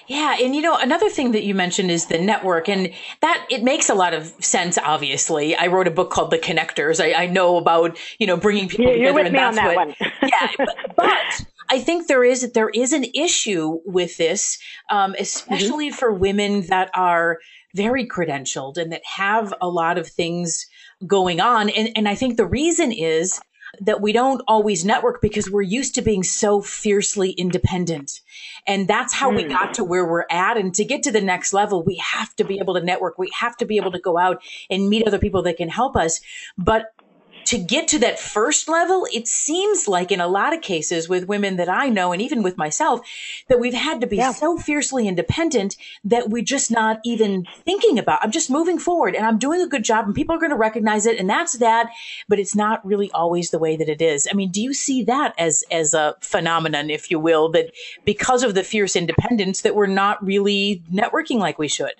Yeah, 0.06 0.36
and 0.40 0.54
you 0.54 0.62
know 0.62 0.76
another 0.76 1.10
thing 1.10 1.32
that 1.32 1.42
you 1.42 1.54
mentioned 1.54 1.90
is 1.90 2.06
the 2.06 2.18
network, 2.18 2.68
and 2.68 2.92
that 3.22 3.44
it 3.50 3.64
makes 3.64 3.88
a 3.88 3.94
lot 3.94 4.14
of 4.14 4.32
sense. 4.38 4.78
Obviously, 4.78 5.56
I 5.56 5.66
wrote 5.66 5.88
a 5.88 5.90
book 5.90 6.10
called 6.10 6.30
The 6.30 6.38
Connectors. 6.38 7.02
I, 7.02 7.24
I 7.24 7.26
know 7.26 7.56
about 7.56 7.98
you 8.20 8.26
know 8.26 8.36
bringing 8.36 8.68
people 8.68 8.86
together, 8.86 9.02
you're 9.02 9.14
with 9.14 9.26
and 9.26 9.32
me 9.32 9.38
that's 9.40 9.58
on 9.58 9.64
that 9.64 9.74
what. 9.74 9.86
one. 9.88 9.96
yeah, 10.22 10.48
but, 10.58 10.76
but 10.96 11.46
I 11.70 11.80
think 11.80 12.06
there 12.06 12.22
is 12.22 12.52
there 12.52 12.68
is 12.68 12.92
an 12.92 13.04
issue 13.14 13.80
with 13.84 14.16
this, 14.16 14.58
um, 14.90 15.16
especially 15.18 15.88
mm-hmm. 15.88 15.96
for 15.96 16.12
women 16.12 16.66
that 16.68 16.90
are 16.94 17.38
very 17.74 18.06
credentialed 18.06 18.76
and 18.76 18.92
that 18.92 19.02
have 19.04 19.52
a 19.60 19.68
lot 19.68 19.98
of 19.98 20.06
things 20.06 20.66
going 21.04 21.40
on, 21.40 21.68
and 21.68 21.90
and 21.96 22.08
I 22.08 22.14
think 22.14 22.36
the 22.36 22.46
reason 22.46 22.92
is 22.92 23.40
that 23.80 24.00
we 24.00 24.12
don't 24.12 24.42
always 24.46 24.84
network 24.84 25.20
because 25.20 25.50
we're 25.50 25.62
used 25.62 25.94
to 25.94 26.02
being 26.02 26.22
so 26.22 26.60
fiercely 26.60 27.30
independent. 27.30 28.20
And 28.66 28.88
that's 28.88 29.14
how 29.14 29.30
mm. 29.30 29.36
we 29.36 29.44
got 29.44 29.74
to 29.74 29.84
where 29.84 30.04
we're 30.04 30.26
at. 30.30 30.56
And 30.56 30.74
to 30.74 30.84
get 30.84 31.02
to 31.04 31.12
the 31.12 31.20
next 31.20 31.52
level, 31.52 31.82
we 31.82 31.96
have 31.96 32.34
to 32.36 32.44
be 32.44 32.58
able 32.58 32.74
to 32.74 32.80
network. 32.80 33.18
We 33.18 33.30
have 33.38 33.56
to 33.58 33.64
be 33.64 33.76
able 33.76 33.92
to 33.92 34.00
go 34.00 34.18
out 34.18 34.42
and 34.70 34.88
meet 34.88 35.06
other 35.06 35.18
people 35.18 35.42
that 35.42 35.56
can 35.56 35.68
help 35.68 35.96
us. 35.96 36.20
But 36.58 36.92
to 37.46 37.58
get 37.58 37.88
to 37.88 37.98
that 38.00 38.18
first 38.18 38.68
level, 38.68 39.06
it 39.12 39.28
seems 39.28 39.86
like 39.86 40.10
in 40.10 40.20
a 40.20 40.26
lot 40.26 40.52
of 40.52 40.60
cases 40.60 41.08
with 41.08 41.28
women 41.28 41.56
that 41.56 41.68
I 41.68 41.88
know 41.88 42.12
and 42.12 42.20
even 42.20 42.42
with 42.42 42.56
myself, 42.56 43.00
that 43.48 43.60
we've 43.60 43.74
had 43.74 44.00
to 44.00 44.06
be 44.06 44.16
yeah. 44.16 44.32
so 44.32 44.58
fiercely 44.58 45.06
independent 45.06 45.76
that 46.04 46.28
we're 46.28 46.42
just 46.42 46.70
not 46.70 47.00
even 47.04 47.46
thinking 47.64 47.98
about. 47.98 48.22
I'm 48.22 48.32
just 48.32 48.50
moving 48.50 48.78
forward 48.78 49.14
and 49.14 49.24
I'm 49.24 49.38
doing 49.38 49.60
a 49.60 49.68
good 49.68 49.84
job 49.84 50.06
and 50.06 50.14
people 50.14 50.34
are 50.34 50.40
going 50.40 50.50
to 50.50 50.56
recognize 50.56 51.06
it 51.06 51.18
and 51.18 51.30
that's 51.30 51.54
that, 51.58 51.90
but 52.28 52.38
it's 52.38 52.54
not 52.54 52.84
really 52.84 53.10
always 53.12 53.50
the 53.50 53.58
way 53.58 53.76
that 53.76 53.88
it 53.88 54.02
is. 54.02 54.26
I 54.30 54.34
mean, 54.34 54.50
do 54.50 54.60
you 54.60 54.74
see 54.74 55.04
that 55.04 55.34
as 55.38 55.64
as 55.70 55.94
a 55.94 56.16
phenomenon, 56.20 56.90
if 56.90 57.10
you 57.10 57.20
will, 57.20 57.48
that 57.50 57.72
because 58.04 58.42
of 58.42 58.54
the 58.54 58.64
fierce 58.64 58.96
independence 58.96 59.60
that 59.62 59.74
we're 59.74 59.86
not 59.86 60.24
really 60.24 60.82
networking 60.92 61.38
like 61.38 61.58
we 61.58 61.68
should? 61.68 61.94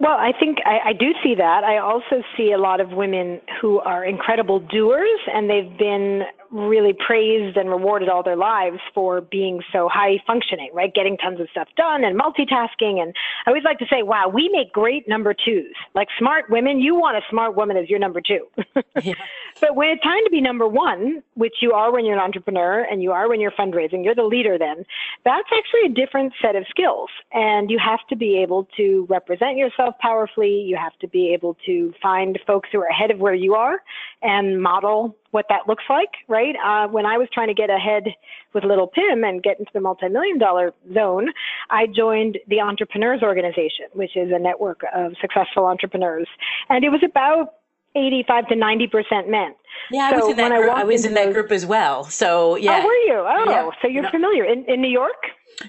Well, 0.00 0.16
I 0.18 0.32
think 0.38 0.58
I, 0.64 0.90
I 0.90 0.92
do 0.94 1.12
see 1.22 1.34
that. 1.36 1.62
I 1.62 1.76
also 1.76 2.22
see 2.36 2.52
a 2.52 2.58
lot 2.58 2.80
of 2.80 2.90
women 2.92 3.40
who 3.60 3.80
are 3.80 4.04
incredible 4.04 4.58
doers 4.58 5.20
and 5.32 5.48
they've 5.48 5.78
been 5.78 6.22
really 6.50 6.92
praised 6.92 7.56
and 7.56 7.68
rewarded 7.68 8.08
all 8.08 8.22
their 8.22 8.36
lives 8.36 8.78
for 8.94 9.20
being 9.20 9.62
so 9.72 9.88
high 9.88 10.22
functioning, 10.26 10.70
right? 10.72 10.92
Getting 10.94 11.16
tons 11.16 11.40
of 11.40 11.48
stuff 11.50 11.68
done 11.76 12.04
and 12.04 12.18
multitasking. 12.18 13.00
And 13.00 13.14
I 13.46 13.50
always 13.50 13.64
like 13.64 13.78
to 13.78 13.86
say, 13.90 14.02
wow, 14.02 14.28
we 14.28 14.48
make 14.48 14.72
great 14.72 15.08
number 15.08 15.34
twos. 15.34 15.74
Like 15.94 16.08
smart 16.18 16.50
women, 16.50 16.80
you 16.80 16.94
want 16.94 17.16
a 17.16 17.20
smart 17.30 17.56
woman 17.56 17.76
as 17.76 17.88
your 17.88 17.98
number 17.98 18.20
two. 18.20 18.46
yeah. 19.02 19.14
But 19.60 19.76
when 19.76 19.90
it's 19.90 20.02
time 20.02 20.22
to 20.24 20.30
be 20.30 20.40
number 20.40 20.66
one, 20.66 21.22
which 21.34 21.56
you 21.60 21.72
are 21.72 21.92
when 21.92 22.04
you're 22.04 22.16
an 22.16 22.22
entrepreneur 22.22 22.80
and 22.90 23.02
you 23.02 23.12
are 23.12 23.28
when 23.28 23.40
you're 23.40 23.50
fundraising, 23.52 24.04
you're 24.04 24.14
the 24.14 24.24
leader 24.24 24.58
then, 24.58 24.84
that's 25.24 25.48
actually 25.56 25.86
a 25.86 25.94
different 25.94 26.32
set 26.42 26.56
of 26.56 26.64
skills. 26.68 27.10
And 27.32 27.70
you 27.70 27.78
have 27.78 28.00
to 28.08 28.16
be 28.16 28.38
able 28.38 28.68
to 28.76 29.06
represent 29.08 29.56
yourself 29.56 29.94
powerfully. 30.00 30.62
You 30.62 30.76
have 30.76 30.96
to 31.00 31.08
be 31.08 31.32
able 31.32 31.56
to 31.66 31.92
find 32.02 32.38
folks 32.46 32.68
who 32.72 32.80
are 32.80 32.86
ahead 32.86 33.10
of 33.10 33.18
where 33.18 33.34
you 33.34 33.54
are 33.54 33.82
and 34.22 34.62
model 34.62 35.16
what 35.30 35.46
that 35.48 35.68
looks 35.68 35.84
like, 35.88 36.10
right? 36.28 36.54
Uh, 36.64 36.88
when 36.88 37.06
I 37.06 37.16
was 37.16 37.28
trying 37.32 37.48
to 37.48 37.54
get 37.54 37.70
ahead 37.70 38.04
with 38.52 38.64
Little 38.64 38.88
Pim 38.88 39.24
and 39.24 39.42
get 39.42 39.58
into 39.58 39.70
the 39.72 39.80
multi-million 39.80 40.38
dollar 40.38 40.72
zone, 40.92 41.28
I 41.70 41.86
joined 41.86 42.38
the 42.48 42.60
Entrepreneurs 42.60 43.22
Organization, 43.22 43.86
which 43.92 44.16
is 44.16 44.30
a 44.32 44.38
network 44.38 44.80
of 44.94 45.12
successful 45.20 45.66
entrepreneurs. 45.66 46.28
And 46.68 46.84
it 46.84 46.90
was 46.90 47.02
about 47.04 47.54
85 47.94 48.48
to 48.48 48.54
90% 48.54 49.28
men. 49.28 49.54
Yeah, 49.90 50.10
I 50.12 50.16
was 50.16 50.30
in 50.30 50.36
that, 50.36 50.50
group. 50.50 50.72
I, 50.72 50.80
I 50.80 50.84
was 50.84 51.04
in 51.04 51.14
that 51.14 51.26
those, 51.26 51.34
group 51.34 51.52
as 51.52 51.66
well. 51.66 52.04
So, 52.04 52.56
yeah. 52.56 52.80
Oh, 52.82 52.86
were 52.86 52.92
you? 52.92 53.14
Oh, 53.14 53.44
yeah. 53.50 53.70
so 53.82 53.88
you're 53.88 54.08
familiar. 54.10 54.44
In, 54.44 54.64
in 54.66 54.80
New 54.80 54.90
York? 54.90 55.16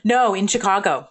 No, 0.04 0.34
in 0.34 0.48
Chicago. 0.48 1.10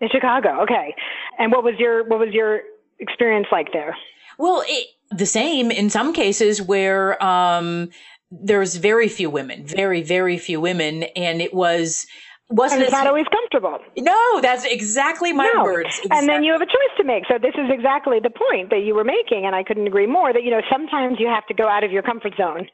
In 0.00 0.08
Chicago, 0.08 0.60
okay. 0.62 0.94
And 1.38 1.50
what 1.50 1.64
was 1.64 1.74
your 1.78 2.06
what 2.06 2.20
was 2.20 2.28
your 2.30 2.60
experience 3.00 3.48
like 3.50 3.72
there? 3.72 3.96
Well, 4.38 4.62
it, 4.66 4.86
the 5.10 5.26
same 5.26 5.70
in 5.70 5.90
some 5.90 6.12
cases 6.12 6.60
where 6.60 7.22
um, 7.24 7.90
there's 8.30 8.76
very 8.76 9.08
few 9.08 9.30
women, 9.30 9.66
very, 9.66 10.02
very 10.02 10.38
few 10.38 10.60
women. 10.60 11.04
And 11.16 11.40
it 11.40 11.54
was 11.54 12.06
wasn't 12.50 12.80
it's 12.80 12.92
not 12.92 13.06
always 13.06 13.26
comfortable. 13.28 13.78
No, 13.98 14.40
that's 14.40 14.64
exactly 14.64 15.32
my 15.32 15.50
no. 15.54 15.64
words. 15.64 15.98
Exactly. 15.98 16.18
And 16.18 16.28
then 16.28 16.42
you 16.42 16.52
have 16.52 16.62
a 16.62 16.66
choice 16.66 16.94
to 16.96 17.04
make. 17.04 17.24
So 17.28 17.36
this 17.36 17.52
is 17.58 17.68
exactly 17.70 18.20
the 18.20 18.30
point 18.30 18.70
that 18.70 18.80
you 18.80 18.94
were 18.94 19.04
making, 19.04 19.44
and 19.44 19.54
I 19.54 19.62
couldn't 19.62 19.86
agree 19.86 20.06
more. 20.06 20.32
That 20.32 20.44
you 20.44 20.50
know 20.50 20.62
sometimes 20.70 21.20
you 21.20 21.28
have 21.28 21.46
to 21.46 21.54
go 21.54 21.68
out 21.68 21.84
of 21.84 21.92
your 21.92 22.02
comfort 22.02 22.34
zone 22.38 22.66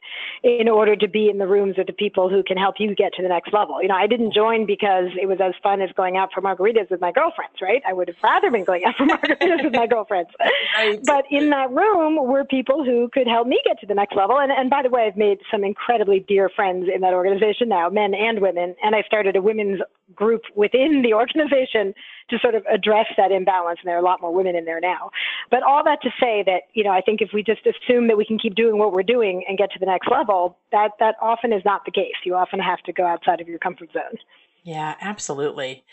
in 0.43 0.69
order 0.69 0.95
to 0.95 1.07
be 1.09 1.29
in 1.29 1.39
the 1.39 1.47
rooms 1.47 1.75
with 1.77 1.87
the 1.87 1.93
people 1.93 2.29
who 2.29 2.41
can 2.41 2.55
help 2.55 2.75
you 2.79 2.95
get 2.95 3.13
to 3.15 3.21
the 3.21 3.27
next 3.27 3.51
level. 3.51 3.81
You 3.81 3.89
know, 3.89 3.95
I 3.95 4.07
didn't 4.07 4.33
join 4.33 4.65
because 4.65 5.09
it 5.21 5.27
was 5.27 5.39
as 5.43 5.53
fun 5.61 5.81
as 5.81 5.89
going 5.97 6.15
out 6.15 6.29
for 6.33 6.41
margaritas 6.41 6.89
with 6.89 7.01
my 7.01 7.11
girlfriends. 7.11 7.55
Right? 7.61 7.81
I 7.85 7.91
would 7.91 8.07
have 8.07 8.17
rather 8.23 8.49
been 8.51 8.63
going 8.63 8.85
out 8.85 8.95
for 8.95 9.05
margaritas 9.07 9.65
with 9.65 9.75
my 9.75 9.87
girlfriends. 9.87 10.29
Right. 10.77 10.99
But 11.03 11.25
in 11.29 11.49
that 11.49 11.69
room 11.71 12.15
were 12.15 12.45
people 12.45 12.85
who 12.85 13.09
could 13.11 13.27
help 13.27 13.45
me 13.45 13.59
get 13.65 13.79
to 13.81 13.85
the 13.85 13.95
next 13.95 14.15
level. 14.15 14.39
And 14.39 14.53
and 14.53 14.69
by 14.69 14.83
the 14.83 14.89
way, 14.89 15.05
I've 15.05 15.17
made 15.17 15.39
some 15.51 15.65
incredibly 15.65 16.21
dear 16.21 16.49
friends 16.55 16.87
in 16.93 17.01
that 17.01 17.13
organization 17.13 17.67
now, 17.67 17.89
men 17.89 18.13
and 18.13 18.39
women. 18.39 18.75
And 18.81 18.95
I 18.95 19.01
started 19.03 19.35
a 19.35 19.41
women 19.41 19.64
women's 19.65 19.81
group 20.13 20.43
within 20.55 21.01
the 21.01 21.13
organization 21.13 21.93
to 22.29 22.37
sort 22.39 22.55
of 22.55 22.63
address 22.71 23.07
that 23.17 23.31
imbalance. 23.31 23.79
And 23.81 23.87
there 23.87 23.95
are 23.95 23.99
a 23.99 24.05
lot 24.05 24.21
more 24.21 24.33
women 24.33 24.55
in 24.55 24.65
there 24.65 24.79
now. 24.79 25.09
But 25.49 25.63
all 25.63 25.83
that 25.83 26.01
to 26.03 26.09
say 26.19 26.43
that, 26.45 26.63
you 26.73 26.83
know, 26.83 26.91
I 26.91 27.01
think 27.01 27.21
if 27.21 27.29
we 27.33 27.43
just 27.43 27.61
assume 27.65 28.07
that 28.07 28.17
we 28.17 28.25
can 28.25 28.37
keep 28.37 28.55
doing 28.55 28.77
what 28.77 28.93
we're 28.93 29.03
doing 29.03 29.43
and 29.47 29.57
get 29.57 29.71
to 29.71 29.79
the 29.79 29.85
next 29.85 30.09
level, 30.09 30.57
that, 30.71 30.91
that 30.99 31.15
often 31.21 31.51
is 31.51 31.63
not 31.65 31.85
the 31.85 31.91
case. 31.91 32.13
You 32.23 32.35
often 32.35 32.59
have 32.59 32.79
to 32.83 32.93
go 32.93 33.05
outside 33.05 33.41
of 33.41 33.47
your 33.47 33.59
comfort 33.59 33.89
zone. 33.93 34.17
Yeah, 34.63 34.95
absolutely. 34.99 35.83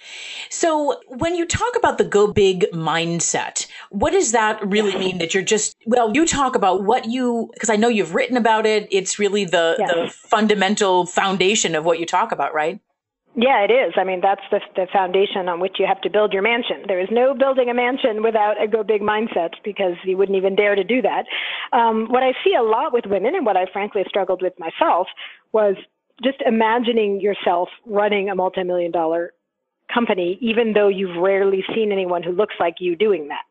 So 0.49 0.99
when 1.07 1.35
you 1.35 1.45
talk 1.45 1.77
about 1.77 1.99
the 1.99 2.05
go 2.05 2.33
big 2.33 2.65
mindset, 2.73 3.67
what 3.91 4.13
does 4.13 4.33
that 4.33 4.67
really 4.67 4.97
mean 4.99 5.19
that 5.19 5.35
you're 5.35 5.43
just, 5.43 5.77
well, 5.85 6.11
you 6.15 6.27
talk 6.27 6.55
about 6.55 6.83
what 6.83 7.05
you, 7.05 7.51
because 7.53 7.69
I 7.69 7.77
know 7.77 7.89
you've 7.89 8.15
written 8.15 8.39
about 8.39 8.65
it. 8.65 8.89
It's 8.91 9.19
really 9.19 9.45
the, 9.45 9.77
yes. 9.79 9.91
the 9.91 10.29
fundamental 10.29 11.05
foundation 11.05 11.75
of 11.75 11.85
what 11.85 11.99
you 11.99 12.07
talk 12.07 12.33
about, 12.33 12.55
right? 12.55 12.81
Yeah, 13.35 13.65
it 13.65 13.71
is. 13.71 13.95
I 13.97 14.05
mean, 14.05 14.21
that's 14.21 14.43
the, 14.51 14.61
the 14.77 14.87
foundation 14.93 15.49
on 15.49 15.59
which 15.59 15.77
you 15.79 15.87
have 15.87 16.01
to 16.03 16.11
build 16.11 16.35
your 16.35 16.43
mansion. 16.43 16.85
There 16.87 17.01
is 17.01 17.09
no 17.11 17.33
building 17.35 17.71
a 17.71 17.75
mansion 17.75 18.23
without 18.23 18.63
a 18.63 18.69
go 18.69 18.83
big 18.83 19.01
mindset 19.01 19.53
because 19.65 19.95
you 20.05 20.19
wouldn't 20.19 20.37
even 20.37 20.55
dare 20.55 20.75
to 20.75 20.85
do 20.85 21.01
that. 21.01 21.25
Um, 21.73 22.09
what 22.11 22.23
I 22.23 22.33
see 22.45 22.55
a 22.55 22.63
lot 22.63 22.93
with 22.93 23.07
women 23.07 23.35
and 23.35 23.47
what 23.47 23.57
I 23.57 23.65
frankly 23.73 24.03
struggled 24.07 24.43
with 24.43 24.53
myself 24.59 25.07
was 25.53 25.77
just 26.23 26.43
imagining 26.45 27.21
yourself 27.23 27.71
running 27.87 28.29
a 28.29 28.35
multi-million 28.35 28.93
dollar 28.93 29.33
company, 29.93 30.37
even 30.43 30.75
though 30.75 30.89
you've 30.89 31.17
rarely 31.17 31.65
seen 31.75 31.91
anyone 31.91 32.23
who 32.23 32.33
looks 32.33 32.55
like 32.61 32.77
you 32.81 32.97
doing 32.97 33.29
that 33.29 33.45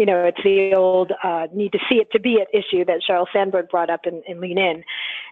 you 0.00 0.06
know, 0.06 0.24
it's 0.24 0.42
the 0.42 0.74
old 0.74 1.12
uh, 1.22 1.46
need 1.52 1.72
to 1.72 1.78
see 1.86 1.96
it 1.96 2.10
to 2.12 2.18
be 2.18 2.34
it 2.40 2.48
issue 2.54 2.86
that 2.86 3.02
Sheryl 3.06 3.26
Sandberg 3.34 3.68
brought 3.68 3.90
up 3.90 4.06
in, 4.06 4.22
in 4.26 4.40
Lean 4.40 4.56
In. 4.56 4.82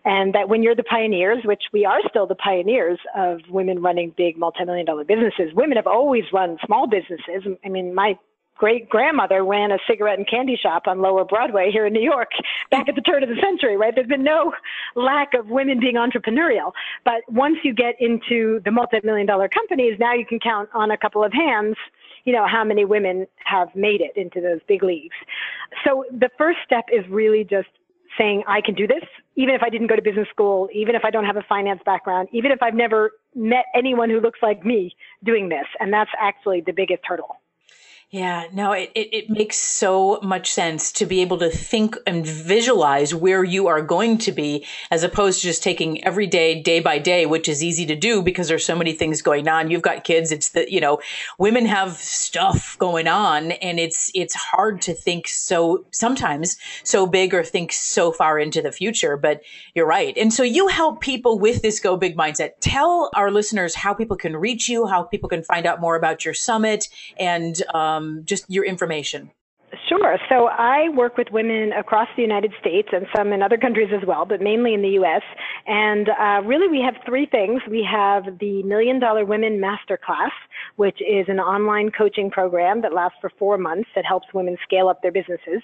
And 0.08 0.34
that 0.34 0.48
when 0.48 0.62
you're 0.62 0.74
the 0.74 0.84
pioneers, 0.84 1.44
which 1.44 1.64
we 1.70 1.84
are 1.84 2.00
still 2.08 2.26
the 2.26 2.34
pioneers 2.34 2.98
of 3.14 3.40
women 3.50 3.82
running 3.82 4.14
big 4.16 4.38
multi-million 4.38 4.86
dollar 4.86 5.04
businesses, 5.04 5.52
women 5.52 5.76
have 5.76 5.86
always 5.86 6.24
run 6.32 6.56
small 6.64 6.86
businesses. 6.86 7.46
I 7.62 7.68
mean, 7.68 7.94
my 7.94 8.18
great 8.56 8.88
grandmother 8.88 9.44
ran 9.44 9.70
a 9.70 9.76
cigarette 9.86 10.16
and 10.18 10.26
candy 10.26 10.56
shop 10.56 10.84
on 10.86 11.02
Lower 11.02 11.26
Broadway 11.26 11.70
here 11.70 11.84
in 11.84 11.92
New 11.92 12.00
York 12.00 12.30
back 12.70 12.88
at 12.88 12.94
the 12.94 13.02
turn 13.02 13.22
of 13.22 13.28
the 13.28 13.36
century, 13.42 13.76
right? 13.76 13.94
There's 13.94 14.06
been 14.06 14.24
no 14.24 14.54
lack 14.94 15.34
of 15.34 15.48
women 15.48 15.78
being 15.78 15.96
entrepreneurial. 15.96 16.72
But 17.04 17.20
once 17.28 17.58
you 17.62 17.74
get 17.74 17.94
into 18.00 18.62
the 18.64 18.70
multi 18.70 19.00
million 19.04 19.26
dollar 19.26 19.50
companies, 19.50 19.98
now 20.00 20.14
you 20.14 20.24
can 20.24 20.40
count 20.40 20.70
on 20.72 20.90
a 20.90 20.96
couple 20.96 21.22
of 21.22 21.34
hands 21.34 21.76
you 22.24 22.34
know, 22.34 22.46
how 22.46 22.62
many 22.62 22.84
women 22.84 23.26
have 23.44 23.68
made 23.74 24.02
it 24.02 24.12
into 24.14 24.42
those 24.42 24.60
big 24.68 24.82
leagues. 24.82 25.16
So 25.82 26.04
the 26.10 26.28
first 26.36 26.58
step 26.62 26.84
is 26.92 27.02
really 27.08 27.42
just 27.42 27.68
saying, 28.18 28.42
I 28.46 28.60
can 28.60 28.74
do 28.74 28.86
this, 28.86 29.04
even 29.36 29.54
if 29.54 29.62
I 29.62 29.70
didn't 29.70 29.86
go 29.86 29.96
to 29.96 30.02
business 30.02 30.28
school, 30.28 30.68
even 30.72 30.94
if 30.94 31.04
I 31.04 31.10
don't 31.10 31.24
have 31.24 31.36
a 31.36 31.44
finance 31.48 31.80
background, 31.86 32.28
even 32.32 32.50
if 32.50 32.62
I've 32.62 32.74
never 32.74 33.12
met 33.34 33.66
anyone 33.74 34.10
who 34.10 34.20
looks 34.20 34.40
like 34.42 34.64
me 34.64 34.94
doing 35.24 35.48
this. 35.48 35.66
And 35.80 35.92
that's 35.92 36.10
actually 36.20 36.60
the 36.60 36.72
biggest 36.72 37.02
hurdle. 37.04 37.36
Yeah, 38.10 38.46
no, 38.54 38.72
it, 38.72 38.90
it, 38.94 39.14
it, 39.14 39.28
makes 39.28 39.58
so 39.58 40.18
much 40.22 40.50
sense 40.50 40.92
to 40.92 41.04
be 41.04 41.20
able 41.20 41.36
to 41.40 41.50
think 41.50 41.94
and 42.06 42.26
visualize 42.26 43.14
where 43.14 43.44
you 43.44 43.66
are 43.66 43.82
going 43.82 44.16
to 44.18 44.32
be 44.32 44.64
as 44.90 45.02
opposed 45.02 45.42
to 45.42 45.48
just 45.48 45.62
taking 45.62 46.02
every 46.02 46.26
day, 46.26 46.62
day 46.62 46.80
by 46.80 46.98
day, 46.98 47.26
which 47.26 47.50
is 47.50 47.62
easy 47.62 47.84
to 47.84 47.94
do 47.94 48.22
because 48.22 48.48
there's 48.48 48.64
so 48.64 48.74
many 48.74 48.94
things 48.94 49.20
going 49.20 49.46
on. 49.46 49.70
You've 49.70 49.82
got 49.82 50.04
kids. 50.04 50.32
It's 50.32 50.48
the, 50.48 50.72
you 50.72 50.80
know, 50.80 51.00
women 51.38 51.66
have 51.66 51.98
stuff 51.98 52.78
going 52.78 53.08
on 53.08 53.52
and 53.52 53.78
it's, 53.78 54.10
it's 54.14 54.34
hard 54.34 54.80
to 54.82 54.94
think 54.94 55.28
so 55.28 55.84
sometimes 55.90 56.56
so 56.84 57.06
big 57.06 57.34
or 57.34 57.44
think 57.44 57.74
so 57.74 58.10
far 58.10 58.38
into 58.38 58.62
the 58.62 58.72
future, 58.72 59.18
but 59.18 59.42
you're 59.74 59.86
right. 59.86 60.16
And 60.16 60.32
so 60.32 60.42
you 60.42 60.68
help 60.68 61.02
people 61.02 61.38
with 61.38 61.60
this 61.60 61.78
go 61.78 61.94
big 61.98 62.16
mindset. 62.16 62.52
Tell 62.60 63.10
our 63.14 63.30
listeners 63.30 63.74
how 63.74 63.92
people 63.92 64.16
can 64.16 64.34
reach 64.34 64.66
you, 64.66 64.86
how 64.86 65.02
people 65.02 65.28
can 65.28 65.42
find 65.42 65.66
out 65.66 65.78
more 65.78 65.94
about 65.94 66.24
your 66.24 66.32
summit 66.32 66.88
and, 67.18 67.62
um, 67.74 67.97
um, 67.98 68.22
just 68.24 68.44
your 68.48 68.64
information? 68.64 69.30
Sure. 69.88 70.16
So 70.30 70.48
I 70.48 70.88
work 70.94 71.18
with 71.18 71.28
women 71.30 71.72
across 71.72 72.08
the 72.16 72.22
United 72.22 72.52
States 72.60 72.88
and 72.92 73.06
some 73.14 73.32
in 73.32 73.42
other 73.42 73.58
countries 73.58 73.90
as 73.94 74.06
well, 74.06 74.24
but 74.24 74.40
mainly 74.40 74.72
in 74.72 74.80
the 74.80 74.90
U.S. 75.00 75.22
And 75.66 76.08
uh, 76.08 76.40
really, 76.44 76.68
we 76.68 76.80
have 76.80 76.94
three 77.04 77.26
things. 77.26 77.60
We 77.68 77.86
have 77.90 78.38
the 78.38 78.62
Million 78.62 78.98
Dollar 78.98 79.26
Women 79.26 79.60
Masterclass, 79.60 80.30
which 80.76 80.98
is 81.00 81.26
an 81.28 81.38
online 81.38 81.90
coaching 81.90 82.30
program 82.30 82.80
that 82.80 82.94
lasts 82.94 83.18
for 83.20 83.30
four 83.38 83.58
months 83.58 83.88
that 83.94 84.06
helps 84.06 84.26
women 84.32 84.56
scale 84.64 84.88
up 84.88 85.02
their 85.02 85.12
businesses. 85.12 85.62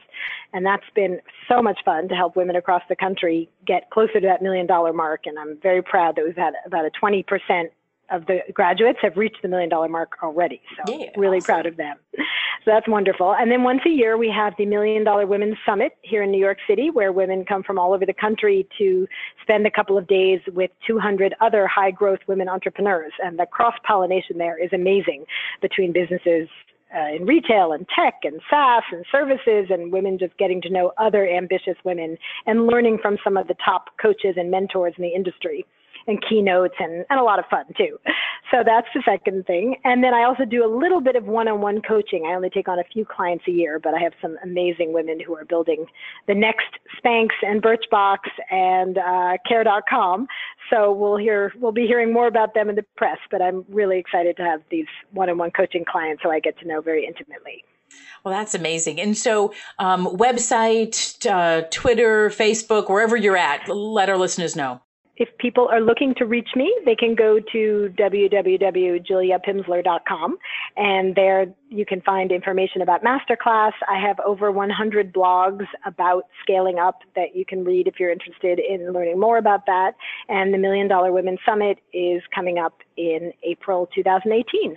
And 0.53 0.67
that's 0.67 0.89
been 0.95 1.21
so 1.49 1.63
much 1.63 1.79
fun 1.85 2.09
to 2.09 2.15
help 2.15 2.37
women 2.37 2.57
across 2.57 2.83
the 2.91 2.97
country 2.97 3.49
get 3.67 3.89
closer 3.91 4.21
to 4.21 4.27
that 4.27 4.43
million 4.43 4.67
dollar 4.67 4.93
mark. 4.93 5.23
And 5.25 5.39
I'm 5.39 5.59
very 5.63 5.83
proud 5.83 6.17
that 6.17 6.25
we've 6.27 6.37
had 6.37 6.53
about 6.67 6.85
a 6.85 6.91
20% 7.03 7.25
of 8.15 8.27
the 8.27 8.41
graduates 8.53 8.99
have 9.03 9.17
reached 9.17 9.43
the 9.43 9.49
million 9.49 9.69
dollar 9.69 9.89
mark 9.89 10.13
already. 10.23 10.61
So 10.77 10.99
yeah, 10.99 11.11
really 11.17 11.39
awesome. 11.39 11.47
proud 11.47 11.67
of 11.67 11.77
them. 11.77 11.97
So 12.65 12.71
that's 12.71 12.89
wonderful. 12.89 13.35
And 13.35 13.51
then 13.51 13.63
once 13.63 13.81
a 13.87 13.91
year 13.91 14.17
we 14.17 14.31
have 14.35 14.55
the 14.57 14.65
Million 14.65 15.05
Dollar 15.05 15.27
Women's 15.27 15.57
Summit 15.67 15.93
here 16.01 16.23
in 16.23 16.31
New 16.31 16.39
York 16.39 16.59
City 16.67 16.89
where 16.91 17.13
women 17.13 17.45
come 17.45 17.63
from 17.63 17.79
all 17.79 17.93
over 17.93 18.07
the 18.07 18.15
country 18.15 18.67
to 18.79 19.07
spend 19.43 19.67
a 19.67 19.71
couple 19.71 19.99
of 19.99 20.07
days 20.07 20.41
with 20.55 20.71
200 20.87 21.35
other 21.43 21.67
high 21.67 21.91
growth 21.91 22.21
women 22.27 22.49
entrepreneurs. 22.49 23.13
And 23.23 23.39
the 23.39 23.45
cross 23.45 23.75
pollination 23.87 24.39
there 24.39 24.63
is 24.63 24.73
amazing 24.73 25.27
between 25.61 25.93
businesses 25.93 26.49
uh, 26.97 27.15
in 27.15 27.27
retail 27.27 27.73
and 27.73 27.87
tech 27.89 28.15
and 28.23 28.41
SaaS 28.49 28.85
and 28.93 29.05
services 29.13 29.67
and 29.69 29.93
women 29.93 30.19
just 30.19 30.37
getting 30.39 30.63
to 30.63 30.71
know 30.71 30.93
other 30.97 31.29
ambitious 31.29 31.77
women 31.85 32.17
and 32.47 32.67
learning 32.67 32.99
from 33.03 33.19
some 33.23 33.37
of 33.37 33.49
the 33.49 33.57
top 33.63 33.91
coaches 34.01 34.37
and 34.37 34.51
mentors 34.51 34.95
in 34.97 35.03
the 35.03 35.09
industry 35.15 35.67
and 36.07 36.23
keynotes 36.29 36.75
and, 36.79 37.05
and 37.11 37.21
a 37.21 37.23
lot 37.23 37.39
of 37.39 37.45
fun 37.51 37.65
too. 37.77 37.99
So 38.51 38.63
that's 38.65 38.87
the 38.95 39.03
second 39.05 39.47
thing. 39.47 39.77
And 39.85 40.05
then 40.05 40.15
I 40.15 40.25
also 40.25 40.45
do 40.45 40.65
a 40.65 40.71
little 40.71 41.01
bit 41.01 41.17
of 41.17 41.25
one-on-one 41.25 41.83
coaching. 41.83 42.25
I 42.27 42.35
only 42.35 42.51
take 42.51 42.69
on 42.69 42.79
a 42.79 42.85
few 42.85 43.05
clients 43.05 43.45
a 43.49 43.51
year, 43.51 43.79
but 43.79 43.95
I 43.95 44.01
have 44.01 44.13
some 44.21 44.37
amazing 44.43 44.93
women 44.93 45.19
who 45.19 45.35
are 45.35 45.45
building 45.45 45.87
the 46.29 46.35
next 46.35 46.67
Spanx 46.99 47.29
and 47.43 47.63
Birchbox 47.63 48.19
and 48.51 48.99
uh, 48.99 49.39
Care.com. 49.49 50.29
So 50.71 50.93
we'll 50.93 51.17
hear, 51.17 51.53
we'll 51.59 51.73
be 51.73 51.87
hearing 51.87 52.13
more 52.13 52.27
about 52.27 52.55
them 52.55 52.69
in 52.69 52.77
the 52.77 52.85
press. 52.97 53.19
But 53.31 53.43
I'm 53.43 53.65
really 53.69 53.99
excited 53.99 54.37
to 54.37 54.43
have 54.43 54.61
these 54.71 54.87
one-on-one 55.13 55.51
coaching 55.53 55.85
clients, 55.85 56.23
so 56.23 56.31
I 56.31 56.39
get 56.39 56.59
to 56.61 56.69
know 56.69 56.81
very 56.81 57.07
intimately. 57.07 57.65
Well, 58.25 58.35
that's 58.35 58.55
amazing. 58.55 59.01
And 59.01 59.17
so, 59.17 59.53
um, 59.79 60.07
website, 60.07 61.25
uh, 61.31 61.67
Twitter, 61.71 62.31
Facebook, 62.31 62.89
wherever 62.89 63.17
you're 63.17 63.37
at, 63.37 63.69
let 63.69 64.09
our 64.09 64.17
listeners 64.17 64.57
know 64.57 64.81
if 65.17 65.29
people 65.39 65.69
are 65.69 65.81
looking 65.81 66.13
to 66.17 66.27
reach 66.27 66.49
me, 66.57 66.77
they 66.85 66.97
can 66.97 67.15
go 67.15 67.39
to 67.53 67.95
www.juliapimsleur.com 67.97 70.39
and 70.77 71.15
there 71.15 71.47
you 71.69 71.87
can 71.87 72.01
find 72.01 72.33
information 72.33 72.83
about 72.83 73.05
Masterclass. 73.05 73.71
I 73.89 74.01
have 74.01 74.19
over 74.21 74.51
100 74.51 75.13
blogs 75.13 75.67
about 75.87 76.25
scaling 76.43 76.79
up 76.79 77.03
that 77.15 77.37
you 77.37 77.45
can 77.45 77.63
read 77.65 77.87
if 77.87 78.01
you're 78.01 78.11
interested 78.11 78.59
in 78.59 78.93
learning 78.93 79.21
more 79.21 79.39
about 79.39 79.67
that. 79.67 79.93
And 80.29 80.53
the 80.53 80.59
Million 80.59 80.89
Dollar 80.89 81.13
Women 81.13 81.39
Summit 81.47 81.79
is 81.93 82.21
coming 82.35 82.59
up 82.59 82.81
in 82.97 83.33
April 83.45 83.89
2018. 83.95 84.75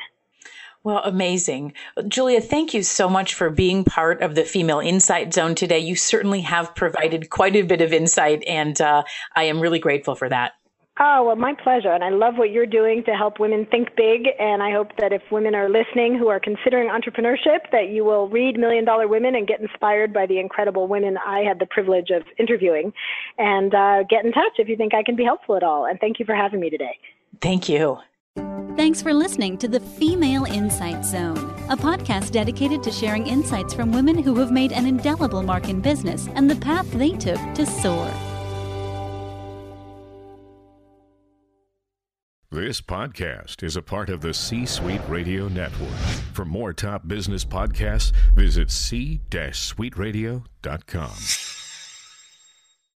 Well, 0.88 1.02
amazing. 1.04 1.74
Julia, 2.08 2.40
thank 2.40 2.74
you 2.74 2.82
so 2.82 3.10
much 3.10 3.34
for 3.34 3.50
being 3.50 3.84
part 3.84 4.22
of 4.22 4.36
the 4.36 4.46
Female 4.46 4.80
Insight 4.80 5.34
Zone 5.34 5.54
today. 5.54 5.80
You 5.80 5.98
certainly 5.98 6.40
have 6.40 6.74
provided 6.76 7.30
quite 7.30 7.58
a 7.58 7.64
bit 7.64 7.82
of 7.82 7.92
insight, 7.92 8.42
and 8.48 8.80
uh, 8.80 9.04
I 9.36 9.44
am 9.44 9.60
really 9.60 9.80
grateful 9.80 10.16
for 10.16 10.30
that. 10.30 10.54
Oh, 10.98 11.26
well, 11.26 11.36
my 11.36 11.54
pleasure. 11.62 11.92
And 11.92 12.06
I 12.06 12.10
love 12.10 12.36
what 12.38 12.52
you're 12.52 12.66
doing 12.66 13.04
to 13.04 13.12
help 13.12 13.38
women 13.38 13.68
think 13.70 13.98
big. 13.98 14.30
And 14.40 14.64
I 14.64 14.72
hope 14.72 14.96
that 14.98 15.12
if 15.12 15.22
women 15.30 15.56
are 15.56 15.68
listening 15.68 16.18
who 16.18 16.30
are 16.30 16.40
considering 16.40 16.88
entrepreneurship, 16.88 17.70
that 17.74 17.90
you 17.90 18.06
will 18.06 18.30
read 18.30 18.58
Million 18.58 18.86
Dollar 18.86 19.10
Women 19.10 19.36
and 19.36 19.46
get 19.46 19.60
inspired 19.60 20.14
by 20.14 20.26
the 20.26 20.40
incredible 20.40 20.88
women 20.88 21.18
I 21.18 21.42
had 21.42 21.60
the 21.60 21.66
privilege 21.66 22.12
of 22.12 22.24
interviewing. 22.40 22.94
And 23.38 23.76
uh, 23.76 24.04
get 24.10 24.24
in 24.24 24.32
touch 24.32 24.54
if 24.58 24.70
you 24.70 24.78
think 24.78 24.94
I 24.94 25.04
can 25.04 25.18
be 25.18 25.26
helpful 25.26 25.58
at 25.58 25.64
all. 25.64 25.86
And 25.86 26.00
thank 26.00 26.18
you 26.18 26.26
for 26.26 26.34
having 26.34 26.62
me 26.62 26.70
today. 26.70 26.98
Thank 27.42 27.68
you. 27.68 27.98
Thanks 28.78 29.02
for 29.02 29.12
listening 29.12 29.58
to 29.58 29.68
the 29.68 29.80
Female 29.80 30.46
Insight 30.46 31.04
Zone, 31.04 31.36
a 31.68 31.76
podcast 31.76 32.30
dedicated 32.30 32.84
to 32.84 32.92
sharing 32.92 33.26
insights 33.26 33.74
from 33.74 33.92
women 33.92 34.22
who 34.22 34.36
have 34.36 34.52
made 34.52 34.72
an 34.72 34.86
indelible 34.86 35.42
mark 35.42 35.68
in 35.68 35.82
business 35.82 36.28
and 36.36 36.48
the 36.48 36.58
path 36.58 36.86
they 36.92 37.10
took 37.10 37.40
to 37.56 37.66
soar. 37.66 38.06
This 42.52 42.80
podcast 42.80 43.64
is 43.64 43.78
a 43.78 43.82
part 43.82 44.12
of 44.12 44.22
the 44.22 44.36
C 44.36 44.68
Suite 44.68 45.02
Radio 45.10 45.48
Network. 45.48 45.98
For 46.34 46.46
more 46.46 46.72
top 46.72 47.08
business 47.08 47.44
podcasts, 47.44 48.12
visit 48.36 48.70
c-suiteradio.com. 48.70 51.57